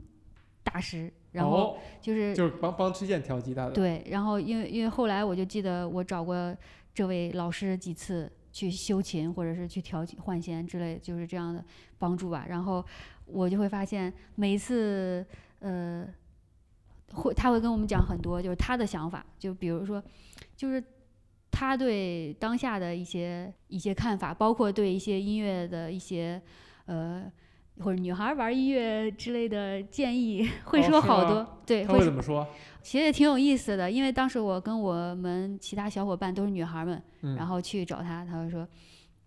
[0.63, 1.79] 大师，然后哦。
[2.01, 6.57] 就是就是帮帮崔健调吉他的，对，然后因为因为后来我就记得我找过
[6.95, 11.65] 这位老师几次去修琴或者是去调换弦之类，就是这样的
[11.99, 12.47] 帮助吧。
[12.49, 12.85] 然后
[13.25, 15.27] 我就会发现每一次
[15.59, 16.07] 呃
[17.13, 20.03] 会他会跟我们讲很多，就是他的想法，就比如说
[20.57, 20.83] 就是
[21.59, 26.41] 他对当下的一些一些看法，包括对一些音乐的一些
[26.85, 27.25] 呃。
[27.81, 32.47] 或者女孩玩音乐之类的建议， 会说好多，对，他会怎么说？
[32.83, 38.67] 其实也挺有意思的，因为当时我跟我们其他小伙伴都是女孩们，嗯，然后去找他，他会说，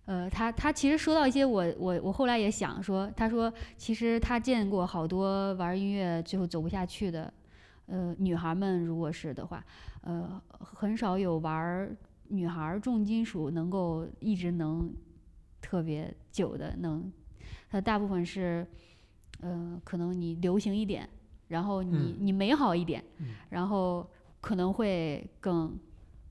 [0.06, 7.32] 呃，他他其实说到一些我我我后来也想说，他说其实他见过好多玩音乐最后走不下去的，
[7.86, 9.64] 呃，女孩们如果是的话，
[10.02, 11.88] 呃，很少有玩
[12.30, 14.94] 女孩重金属能够一直能
[15.62, 17.12] 特别久的能，
[17.70, 18.66] 它大部分是，
[19.42, 21.08] 呃，可能你流行一点，
[21.48, 24.10] 然后你、你美好一点，嗯然后
[24.40, 25.78] 可能会更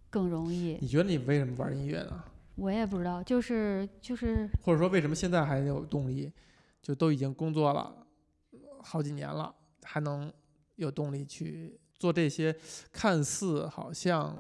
[0.09, 0.79] 更容易。
[0.81, 2.25] 你觉得你为什么玩音乐呢？
[2.55, 6.33] 我也不知道，就是就是或者说为什么现在还有动力？
[6.81, 8.07] 就都已经工作了
[8.83, 10.33] 好几年了，还能
[10.77, 12.55] 有动力去做这些
[12.93, 14.35] 看似好像，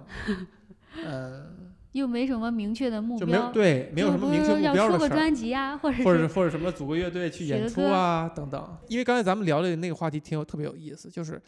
[1.04, 5.08] 嗯，又没什么明确的目就没有标，对没有什么明确目标的事儿。
[5.08, 8.76] 专辑啊，或者或者或者什么组个乐队去演出啊等等。
[8.88, 11.40] 因为刚才咱们聊的那个话题挺有特别有意思，就是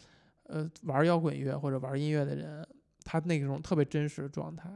[0.44, 2.66] 呃玩摇滚乐或者玩音乐的人，
[3.04, 4.70] 他那种特别真实的状态。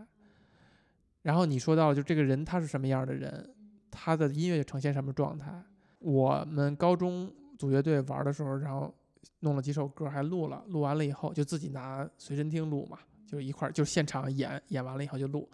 [1.23, 3.49] 然后你说到了，就这个人他是什么样的人，
[3.91, 5.63] 他的音乐就呈现什么状态。
[6.01, 8.95] 我们高中组乐队玩的时候，然后
[9.41, 12.99] 弄了几首歌，还录了，录完了以后就自己拿随身听录嘛，
[13.35, 15.49] 就一块儿就现场演，演完了以后就录，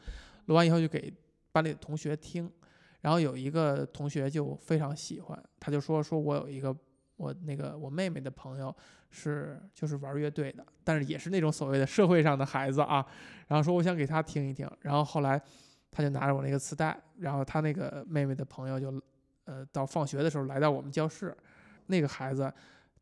[0.46, 1.12] 录完以后就给
[1.50, 2.50] 班里的同学听。
[3.00, 6.76] 然后有一个同学就非常喜欢，他就说说我有一个
[7.16, 8.74] 我那个我妹妹的朋友
[9.10, 13.04] 是就是玩乐队的，但是也是那种所谓的社会上的孩子啊。
[13.48, 15.40] 然后说我想给他听一听，然后后来
[15.90, 19.02] 他就拿着我那个磁带，然后他那个妹妹的朋友就
[19.44, 21.34] 呃到放学的时候来到我们教室，
[21.86, 22.52] 那个孩子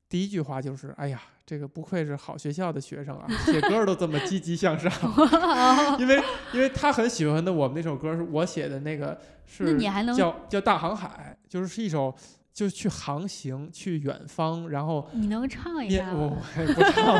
[0.08, 1.20] 第一句话就是哎呀。
[1.48, 4.92] 这个不愧是好学校的学生啊， 写歌都这么积极向上。
[5.98, 12.14] 因为因为他很喜欢的我们那首歌是我写的那个是那你还能叫叫大航海，就是是一首
[12.52, 16.18] 就是去航行去远方，然后你能唱一面下吗？
[16.20, 17.18] 我我也不唱，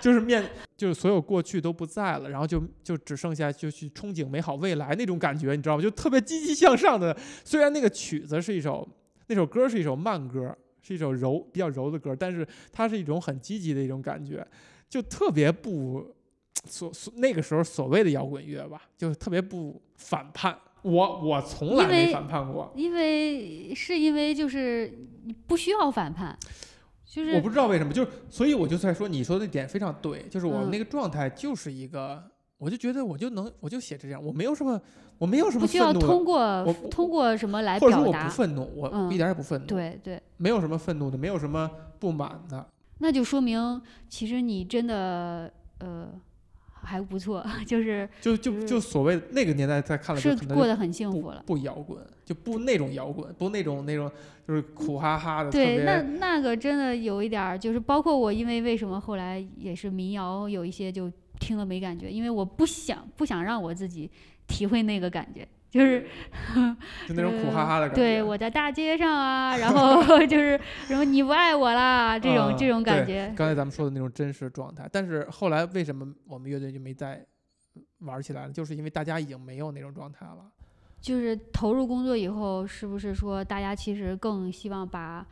[0.00, 5.82] 就是面就是所有过去都不在了，然后就就只剩下就去憧憬美好未来那种感觉，你知道吗？
[5.82, 7.16] 就特别积极向上的。
[7.44, 8.88] 虽然那个曲子是一首
[9.26, 10.56] 那首歌是一首慢歌，
[10.86, 14.46] 是一首柔比较柔的歌，但是它是一种很积极的一种感觉，
[14.88, 16.14] 就特别不
[16.68, 20.56] 所所那个时候所谓的摇滚乐吧，就是特别不反叛。
[20.82, 24.92] 我我从来没反叛过，因为是因为就是
[25.24, 26.38] 你不需要反叛，
[27.06, 32.22] 就是我不知道为什么，就是所以我就在说你说的点非常对，就是我们那个状态就是一个，
[32.58, 34.80] 我就觉得我就能我就写这样，我没有什么
[35.18, 38.30] 我没有什么不需要通过通过什么来表达或者说我不。
[38.30, 42.66] 愤怒，我嗯一点儿也不愤怒，对对，没有什么愤怒的，没有什么不满的，
[42.98, 46.08] 那就说明其实你真的呃
[46.82, 51.42] 还不错， 就是就就就所谓那个年代在看了就是过得很幸福了。
[51.46, 54.10] 不摇滚，就不那种摇滚，不那种那种
[54.46, 61.10] 就是苦哈哈的，对，那那个真的有一点儿，就是包括我，因为为什么后来也是民谣有一些就
[61.44, 64.10] 听了没感觉，因为我不想不想让我自己
[64.46, 66.06] 体会那个感觉，就是
[67.06, 67.96] 就那种苦哈哈的感觉。
[67.96, 77.22] 对我在大街上啊，然后 就是什么你不爱我啦这种、嗯这种感觉，刚才咱们说的那种真实状态，但是后来为什么我们乐队就没再
[77.98, 78.52] 玩起来了？
[78.52, 80.50] 就是因为大家已经没有那种状态了。
[81.00, 85.26] 就是投入工作以后，是不是说大家其实更希望把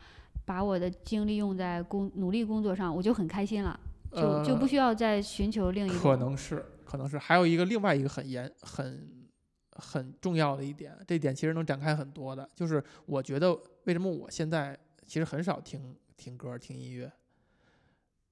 [0.45, 3.79] 把我的精力用在工努力工作上，我就很开心了，
[4.13, 6.15] 就、就不呃需要再寻求另一个可。
[6.17, 9.27] 能是，可能是，还有一个另外一个很严、很
[9.71, 17.11] 很重要的一点，这一点其实能展开很多的，就是我觉得为什么我现在其实很少听听歌、听音乐，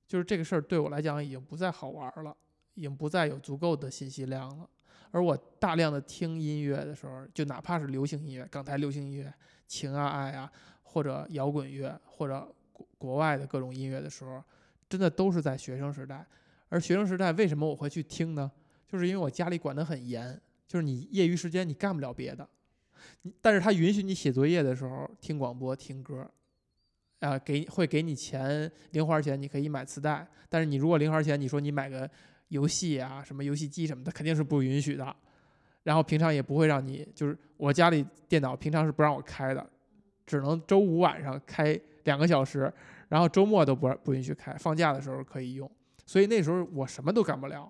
[0.07, 2.35] 就是这个事儿对我来讲已经不再好玩儿了，
[2.75, 4.69] 已经不再有足够的信息量了。
[5.13, 9.33] 而我大量的听音乐的时候，就哪怕是流行音乐、港台流行音乐、
[9.67, 10.49] 情啊爱啊，
[10.83, 14.41] 或者摇滚乐，或者国国外的各种音乐的时候，
[14.91, 16.25] 真的都是在学生时代。
[16.67, 18.51] 而学生时代为什么我会去听呢？
[18.87, 20.37] 就是因为我家里管得很严，
[20.67, 22.45] 就是你业余时间你干不了别的，
[23.39, 26.29] 但是他允许你写作业的时候听广播听歌，
[27.21, 32.09] 啊、给会给你钱零花钱，你可以买磁带，但是你如果零花钱你说你买个
[32.49, 35.15] 游戏啊什么游戏机什么的，肯定是不允许的。
[35.83, 39.69] 然后平常也不会让你，就是我家里电脑平常是不让我开的，
[40.25, 42.71] 只能周五晚上开两个小时，
[43.11, 45.69] 然后周末都不不允许开，放假的时候可以用。
[46.05, 47.69] 所以那时候我什么都干不了，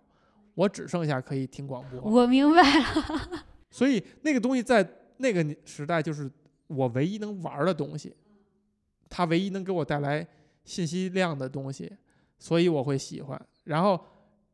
[0.53, 1.99] 我只剩下可以听广播。
[1.99, 4.87] 我明白了， 所以那个东西在
[5.17, 6.29] 那个时代就是
[6.67, 8.15] 我唯一能玩儿的东西，
[9.09, 10.25] 它唯一能给我带来
[10.63, 11.91] 信息量的东西，
[12.37, 13.41] 所以我会喜欢。
[13.63, 13.99] 然后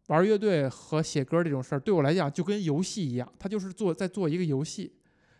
[0.07, 4.93] 玩乐队和写歌这种事儿对我来讲就跟游戏一样，它就是做在做一个游戏，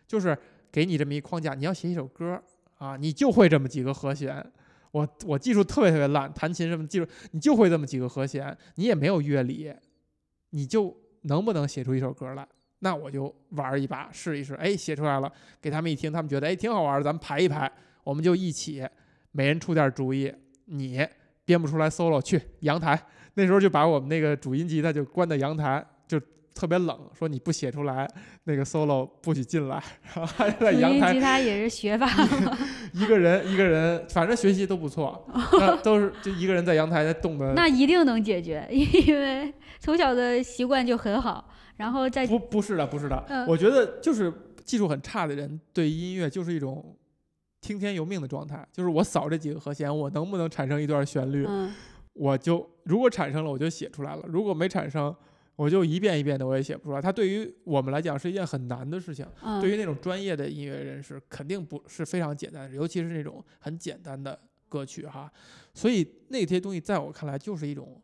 [0.06, 0.38] 就是
[0.70, 2.44] 给你这么一框架，你要写一首歌
[2.80, 4.46] 啊，你就会这么几个和弦。
[4.98, 9.72] 我我技术特别特别烂，弹琴什么技术你就会这么几个和弦，你也没有乐理，
[10.50, 12.48] 你就能不能写出一首歌来？
[12.80, 15.32] 那我就玩一把，试一试，哎，写出来了，
[15.62, 17.72] 给他们一听，他们觉得哎挺好玩，咱们排一排，
[18.04, 18.88] 我们就一起，
[19.32, 20.34] 每人出点主意。
[20.66, 21.08] 你
[21.46, 23.02] 编不出来 solo，去阳台，
[23.36, 26.20] 那时候就把我们那个主音吉他就关在阳台，就
[26.58, 28.10] 特别冷，说你不写出来，
[28.46, 29.76] 那个 solo 不许进来，
[30.16, 31.10] 然 后还在阳台。
[31.10, 32.10] 音吉他也是学霸，
[32.94, 35.24] 一个人一个人，反正学习都不错，
[35.60, 43.46] 那都是就一个人在阳台在动的，那一定能解决， 因为从小的习惯就很好，然后再不不是的，不是的，嗯。
[43.46, 44.34] 我觉得就是
[44.66, 46.98] 技术很差的人对音乐就是一种
[47.62, 51.72] 听天由命的状态，就是我扫这几个和弦，我能不能产生一段旋律，嗯。
[52.20, 55.16] 我就如果产生了我就写出来了，如果没产生，
[55.58, 57.02] 我就一遍一遍的我也写不出来。
[57.02, 64.40] 它对于我们来讲是一件很难的事情，嗯，对于那种专业的音乐人士肯定不是非常简单的，尤其是那种很简单的
[64.70, 65.30] 歌曲哈。
[65.74, 68.02] 所以那些东西在我看来就是一种，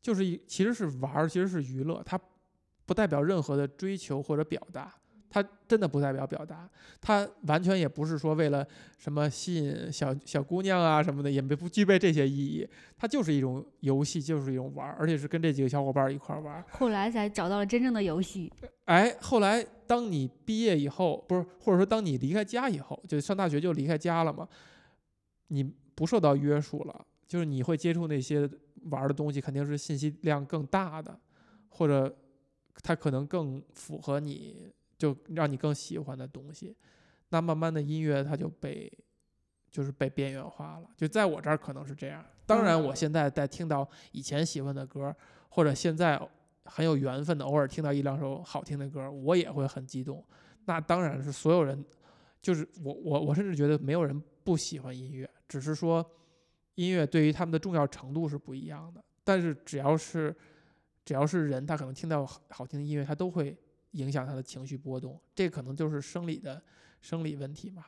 [0.00, 2.18] 就是一其实是玩儿，其实是娱乐，它
[2.86, 4.94] 不代表任何的追求或者表达。
[5.28, 6.68] 它真的不代表表达，
[7.00, 8.66] 它完全也不是说为了
[8.98, 12.66] 什么吸引小小姑娘啊什么的，也没不具备这些意义。
[12.96, 16.64] 它就是一种游戏，就是一种玩儿，而且是跟这几个小伙伴儿一块儿玩儿。
[16.70, 18.50] 后来才找到了真正的游戏，
[18.84, 24.48] 哎，后来当你毕业以后，不是或者说当你离开家以后，就上大学就离开家了嘛，
[25.48, 25.64] 你
[25.94, 28.48] 不受到约束了，就是你会接触那些
[28.84, 31.18] 玩儿的东西，肯定是信息量更大的，
[31.68, 32.16] 或者
[32.82, 34.68] 它可能更符合你，
[34.98, 36.76] 就让你更喜欢的东西。
[37.28, 38.90] 那慢慢的音乐它就被
[39.70, 42.24] 就是被边缘化了，就在我这儿可能是这样。
[42.46, 45.14] 当然，我现在在听到以前喜欢的歌，
[45.48, 46.20] 或者现在
[46.64, 50.24] 很有缘分的，偶尔听到一两首好听的歌，我也会很激动。
[50.64, 51.84] 那当然是所有人，
[52.40, 56.04] 就是我我我甚至觉得没有人不喜欢音乐，只是说
[56.76, 59.04] 音乐对于他们的重要程度是不一样的。
[59.24, 60.34] 但是只要是
[61.04, 63.56] 只要是人，他可能听到好好听的音乐，他都会
[63.96, 66.62] 影响他的情绪波动，这可能就是生理的
[67.00, 67.84] 生理问题嘛。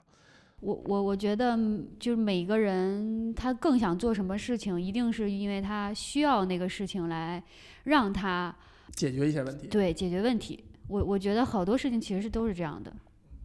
[0.61, 7.41] 我我我觉得嗯就是每个人他更想做什么事情，一定是因为他需要那个事情来
[7.85, 8.53] 让他
[8.91, 9.69] 解决一些问题。
[9.69, 10.65] 对解决问题。
[10.89, 12.91] 我我觉得好多事情其实是都是这样的，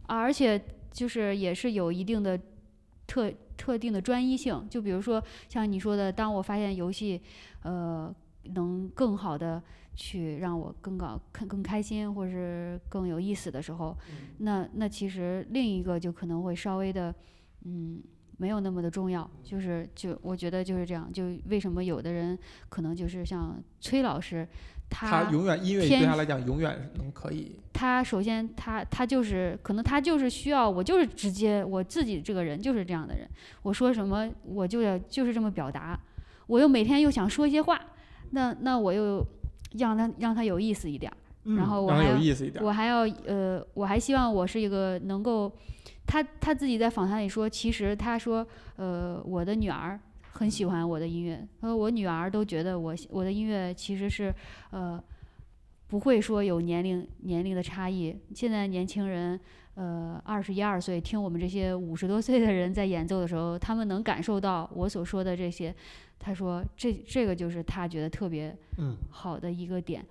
[0.06, 0.60] 啊而且
[0.90, 2.40] 就是也是有一定的
[3.06, 4.66] 特特定的专一性。
[4.68, 7.20] 就比如说像你说的，当我发现游戏，
[7.62, 8.12] 呃，
[8.54, 9.62] 能更好的
[9.94, 13.96] 去让我更高、更更开心，或是更有意思的时候，
[14.38, 17.14] 那那其实另一个就可能会稍微的，
[17.64, 18.02] 嗯，
[18.36, 22.38] 没有那么的重要，就是就我觉得就是这样，就为什么有的人
[22.68, 24.46] 可能就是像崔老师，
[24.90, 33.28] 他永远音乐对他来讲永远能可以，他首先他他就是可能他就是需要我就是直接我自己这个人就是这样的人，
[33.62, 35.98] 我说什么我就要就是这么表达，
[36.48, 37.80] 我又每天又想说一些话，
[38.30, 39.24] 那那我又
[39.78, 42.64] 让他让他有意思一点儿，然后我还要有意思一点。
[42.64, 45.52] 我还要呃我还希望我是一个能够，
[46.06, 48.46] 他他自己在访谈里说，其实他说
[48.76, 49.98] 呃我的女儿。
[50.36, 54.34] 很喜欢我的音乐，他说我女儿都觉得我我的音乐其实是，
[54.72, 55.00] 呃，
[55.86, 58.18] 不会说有年龄年龄的差异。
[58.34, 59.38] 现在年轻人，
[59.74, 65.74] 呃，二十一二岁听我们这些五十多岁的人在演奏的时候，他们能感受到我所说的这些。
[66.18, 70.04] 他说这这个就是他觉得特别嗯好的一个点。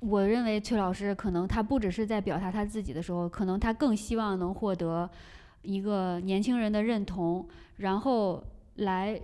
[0.00, 5.10] 我认为崔老师可能他不只是在表达他自己的时候，可能他更希望能获得
[5.62, 7.46] 一个年轻人的认同，
[7.78, 8.42] 然后
[8.76, 9.20] 来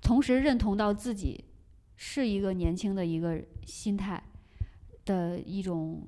[0.00, 1.44] 同时认同到自己
[1.96, 4.22] 是一个年轻的一个心态
[5.04, 6.06] 的一种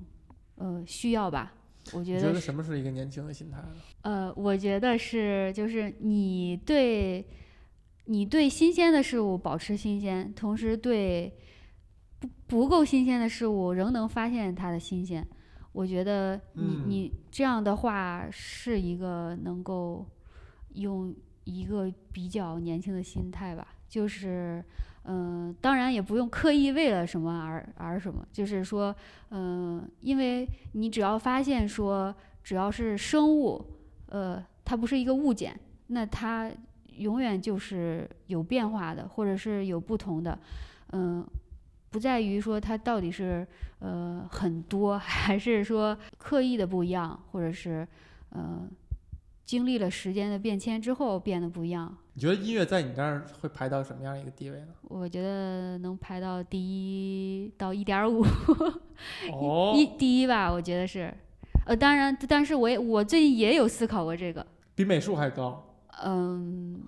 [0.55, 1.53] 呃需要吧。
[1.93, 3.75] 我觉得什么是一个年轻的心态呢？
[4.01, 7.25] 呃，我觉得是就是你对
[8.05, 11.33] 你对新鲜的事物保持新鲜，同时对
[12.19, 15.27] 不不够新鲜的事物仍能发现它的新鲜。
[15.73, 20.05] 我觉得你嗯你这样的话是一个能够
[20.73, 21.13] 用
[21.43, 24.63] 一个比较年轻的心态吧，就是
[25.09, 28.93] 嗯、当然也不用刻意为了什么而而什么，就是说
[29.31, 33.65] 嗯、因为你只要发现说只要是生物，
[34.07, 36.51] 呃，它不是一个物件，那它
[36.97, 40.37] 永远就是有变化的，或者是有不同的，
[40.91, 41.25] 嗯、
[41.89, 43.47] 不在于说它到底是
[43.79, 47.87] 呃很多， 还是说刻意的不一样，或者是
[48.31, 48.67] 呃
[49.47, 51.97] 经历了时间的变迁之后变得不一样。
[52.13, 54.67] 你觉得音乐在你这儿会排到什么样一个地位呢？
[54.81, 58.25] 我觉得能排到第一到一点五，
[59.31, 61.13] 哦，一第一吧，我觉得是。
[61.65, 64.45] 呃，当然，但是我也我最近也有思考过这个，
[64.75, 65.63] 比美术还高。
[66.03, 66.81] 嗯，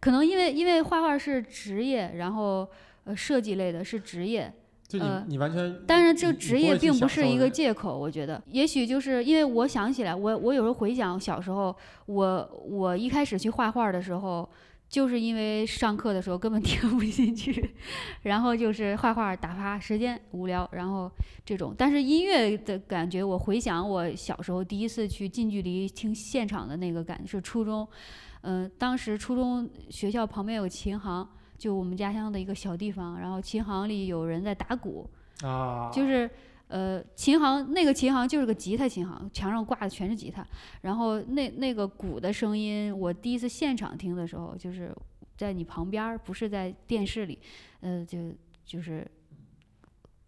[0.00, 2.68] 可能因为因为画画是职业，然后
[3.04, 4.52] 呃设计类的是职业，
[4.98, 11.74] 就你、呃你完全，当然这个职业并不是一个借口，我觉得也许就是因为我想起来，我我有时候回想小时候，
[12.06, 14.48] 我我一开始去画画的时候。
[14.86, 17.74] 就是因为上课的时候根本 听不进去，
[18.22, 21.10] 然后就是画画打发时间无聊，然后
[21.44, 21.74] 这种。
[21.76, 27.88] 但是音乐的感觉，我回想我小时候第一次去近距离听现场的那个感觉是初中，
[28.42, 35.08] 嗯、当时初中学校旁边有琴行，就我们家乡的一个小地方，然后琴行里有人在打鼓，
[35.42, 36.28] 啊，就是
[36.68, 40.44] 呃，琴行那个琴行就是个吉他琴行，墙上挂的全是吉他。
[40.80, 44.94] 然后那那个鼓的声音，我第一次现场听的时候，就是
[45.36, 47.38] 在你旁边儿，不是在电视里，
[47.80, 48.18] 呃，就
[48.64, 49.08] 就是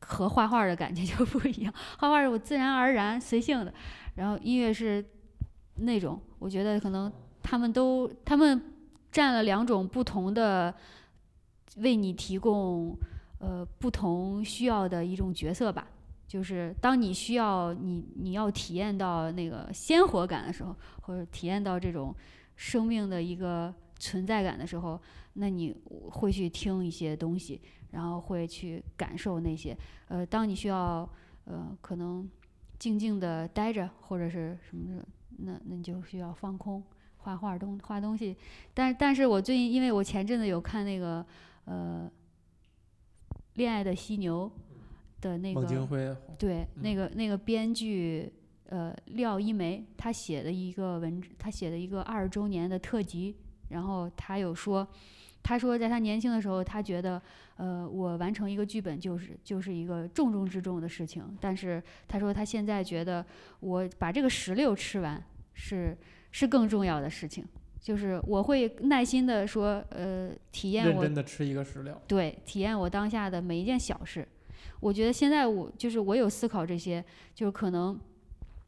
[0.01, 1.73] 和画画的感觉就不一样。
[1.99, 3.73] 画画是我自然而然随性的，
[4.15, 5.05] 然后音乐是
[5.77, 7.13] 那种，我觉得可能
[7.43, 8.63] 他们都他们
[9.11, 10.73] 占了两种不同的，
[11.77, 12.97] 为你提供
[13.39, 15.87] 呃不同需要的一种角色吧。
[16.27, 22.13] 就是当你需要你你要体验到那个鲜活感的时候，或者体验到这种
[22.57, 25.01] 生命的一个存在感的时候，
[25.35, 25.73] 那你
[26.11, 27.61] 会去听一些东西，
[27.93, 29.77] 然后会去感受那些。
[30.09, 31.09] 呃，当你需要
[31.45, 32.29] 呃可能
[32.77, 35.07] 静静的待着或者是什么的，
[35.39, 36.83] 那那你就需要放空，
[37.19, 38.37] 画画东画东西。
[38.75, 41.25] 但但是我最近因为我前阵子有看那个
[41.67, 42.11] 呃
[43.55, 44.51] 《恋爱的犀牛》
[45.23, 48.33] 的那个孟京辉，对，那嗯个那个编剧
[48.69, 53.37] 呃廖一梅，他写的一个文，他写的一个二十周年的特辑，
[53.69, 54.87] 然后他有说，
[55.43, 57.21] 他说在他年轻的时候，他觉得
[57.57, 63.25] 呃我完成一个剧本就是就是一个重中之重的事情，但是他说他现在觉得
[63.61, 65.23] 我把这个石榴吃完
[65.55, 65.97] 是
[66.31, 67.45] 是更重要的事情。
[67.87, 71.65] 就是我会耐心的说，呃，体验认我真的吃一个。
[72.09, 74.27] 对，体验我当下的每一件小事。
[74.81, 77.97] 我觉得现在我就是我有思考这些，就是可能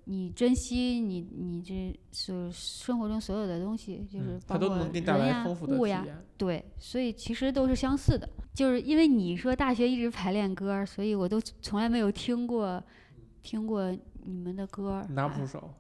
[0.04, 6.24] 你珍惜你你这所生活中所有的东西，就是嗯，它都包括能给你带来人呀丰富的物呀，体验。
[6.36, 8.28] 对，所以其实都是相似的。
[8.54, 12.80] 就是因为你说大学一直排练歌儿，所以我都从来没有听过
[13.42, 13.90] 听过
[14.22, 15.74] 你们的歌拿不出手。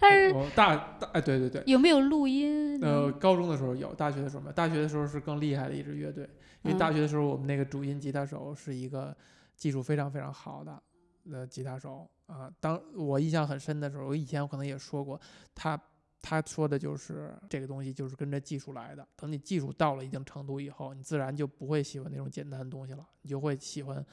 [0.02, 2.80] 但是我大大哎，对对对，有没有录音？
[2.80, 4.52] 呃，高中的时候有，大学的时候没有。
[4.52, 6.28] 大学的时候是更厉害的一支乐队，
[6.62, 9.14] 因为大嗯学的时候我们那个主音吉他手是一个
[9.56, 10.82] 技术非常非常好的
[11.30, 12.50] 呃吉他手啊。
[12.58, 15.20] 当我印象很深的时候，我以前我可能也说过，
[15.54, 15.78] 他
[16.22, 19.06] 他说的就是这个东西就是跟着技术来的。
[19.16, 24.04] 等你技术到了一定程度以后，你自然就不会喜欢那种简单的东西了，你就会喜欢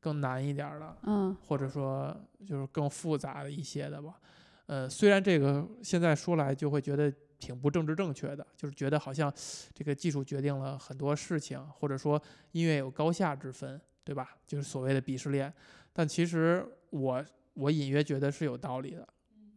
[0.00, 2.14] 更难一点儿的，嗯或者说
[2.46, 4.18] 就是更复杂的一些的吧。
[4.66, 9.30] 呃，虽然这个现在说来就会觉得挺不政治正确的，就是觉得好像
[9.74, 12.20] 这个技术决定了很多事情，或者说
[12.52, 14.36] 音乐有高下之分，对吧？
[14.46, 15.52] 就是所谓的鄙视链。
[15.92, 19.06] 但其实我我隐约觉得是有道理的，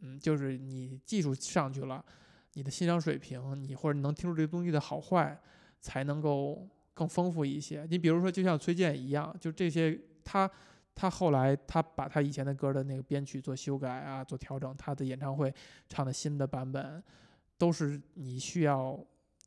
[0.01, 2.03] 嗯，就是你技术上去了，
[2.55, 5.39] 你的欣赏水平，你或者你能听出这个东西的好坏，
[5.79, 7.87] 才能够更丰富一些。
[7.89, 10.51] 你比如说，就像崔健一样，就这些他。
[10.99, 15.53] 他后来，他把他以前的歌的那个编曲做修改啊，做调整，他的演唱会
[15.87, 17.03] 唱的新的版本，
[17.55, 18.99] 都是你需要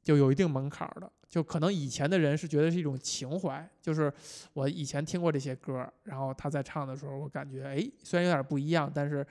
[0.04, 1.10] 就有一定门槛的。
[1.28, 4.12] 就可能以前的人是觉得是一种情怀，就是
[4.52, 9.26] 我以前听过这些歌，然后他在唱的时候，我感觉哎，虽然有点不一样，但是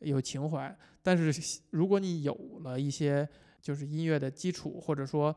[0.00, 0.76] 有情怀。
[1.02, 3.26] 但是如果你有了一些
[3.62, 5.34] 就是音乐的基础，或者说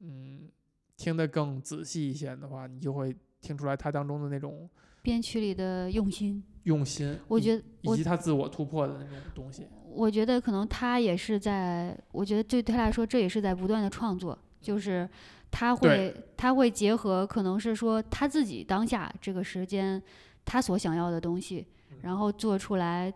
[0.00, 0.50] 嗯
[0.96, 4.68] 听得更仔细一些的话，你就会听出来他当中的那种
[5.06, 9.68] 编曲里的用心，用心，我觉得我以及他自我突破的那种东西。
[9.88, 15.08] 我觉得可能他也是在，我觉得对他来说，这也是在不断的创作，就是
[15.48, 20.02] 他会他会结合，可能是说他自己当下这个时间
[20.44, 21.64] 他所想要的东西，
[22.02, 23.12] 然后做出来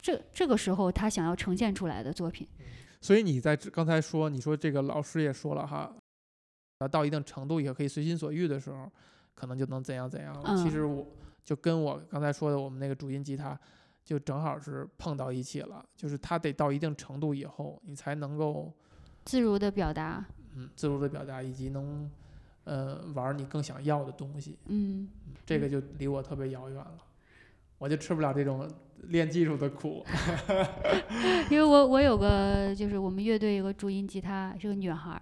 [0.00, 2.48] 这这个时候他想要呈现出来的作品。
[3.02, 5.94] 所以你在刚才说，你说这个老师也说了哈，
[6.78, 8.90] 啊，到一定程度也可以随心所欲的时候，
[9.40, 10.54] 可能就能怎样怎样了。
[10.54, 11.06] 其嗯实我
[11.42, 13.58] 就跟我刚才说的，我们那个主音吉他，
[14.04, 15.82] 就正好是碰到一起了。
[15.96, 18.70] 就是它得到一定程度以后，你才能够
[19.24, 20.22] 自如的表达，
[20.54, 22.10] 嗯自如的表达，以及能
[22.64, 24.58] 呃玩儿你更想要的东西。
[24.66, 25.08] 嗯，
[25.46, 26.98] 这个就离我特别遥远了，
[27.78, 28.70] 我就吃不了这种
[29.04, 30.04] 练技术的苦。
[31.50, 35.20] 因为我我有个就是我们乐队有个主音吉他是个女孩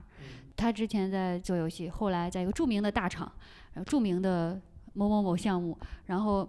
[0.59, 3.33] 他，之前在做游戏，后来在一个著名的大厂，
[3.75, 4.61] 然后著名的
[4.93, 6.47] 某某某项目，然后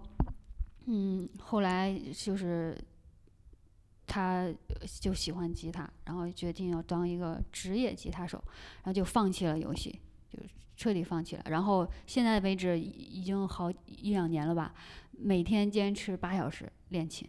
[0.86, 2.76] 嗯，后来就是
[4.06, 4.52] 他
[5.00, 8.42] 就喜欢吉他，然后决定要当一个职业吉他手，
[8.82, 10.40] 然后就放弃了游戏，就
[10.76, 11.44] 彻底放弃了。
[11.48, 14.74] 然后现在为止已经好一两年了吧，
[15.12, 17.28] 每天坚持八小时练琴。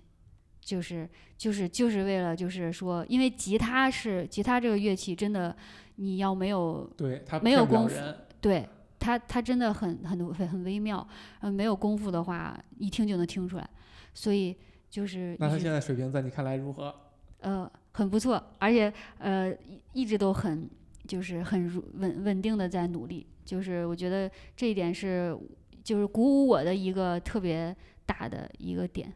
[0.64, 5.58] 就是就是就是为了就是说，因为吉他是吉他这个乐器，真的
[6.02, 7.96] 你要没有对他没有功夫
[8.42, 8.68] 对
[9.00, 11.08] 他他真的很很很很微妙，
[11.40, 13.70] 呃，没有功夫的话，一听就能听出来，
[14.14, 14.56] 所以
[14.90, 16.94] 就是那他现在水平在你看来如何？
[17.42, 20.68] 呃很不错，而且呃一一直都很
[21.08, 25.38] 就是很稳稳定的在努力，就是我觉得这一点是
[25.84, 27.76] 就是鼓舞我的一个特别
[28.06, 29.12] 大的一个点。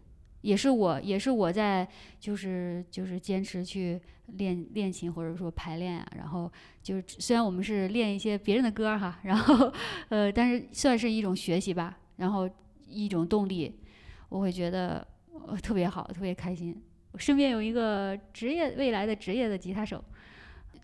[0.45, 1.87] 也是我，也是我在，
[2.19, 6.07] 就是就是坚持去练练琴，或者说排练啊。
[6.15, 6.51] 然后
[6.83, 9.73] 就是虽然我们是练一些别人的歌儿哈，然后
[10.09, 12.47] 呃，但是算是一种学习吧，然后
[12.87, 13.79] 一种动力，
[14.29, 15.05] 我会觉得、
[15.47, 16.79] 呃、特别好，特别开心。
[17.11, 20.03] 我身边有一个职业未来的职业的吉他手，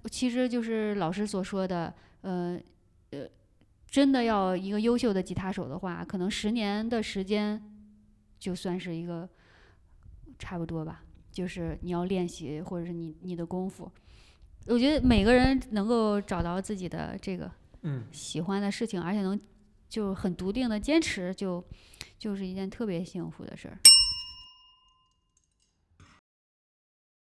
[0.10, 2.60] 其实就是老师所说的，呃
[3.12, 3.28] 呃，
[3.86, 7.62] 真的要一个优秀的吉他手的话，可能十年的时间
[8.40, 9.30] 就算是一个
[10.42, 11.04] 差不多吧。
[11.32, 13.90] 就是你要练习，或者是你你的功夫，
[14.66, 17.50] 我觉得每个人能够找到自己的这个
[17.84, 19.40] 嗯，喜欢的事情，而且能
[19.88, 21.64] 就很笃定的坚持，就
[22.20, 23.78] 就是一件特别幸福的事儿。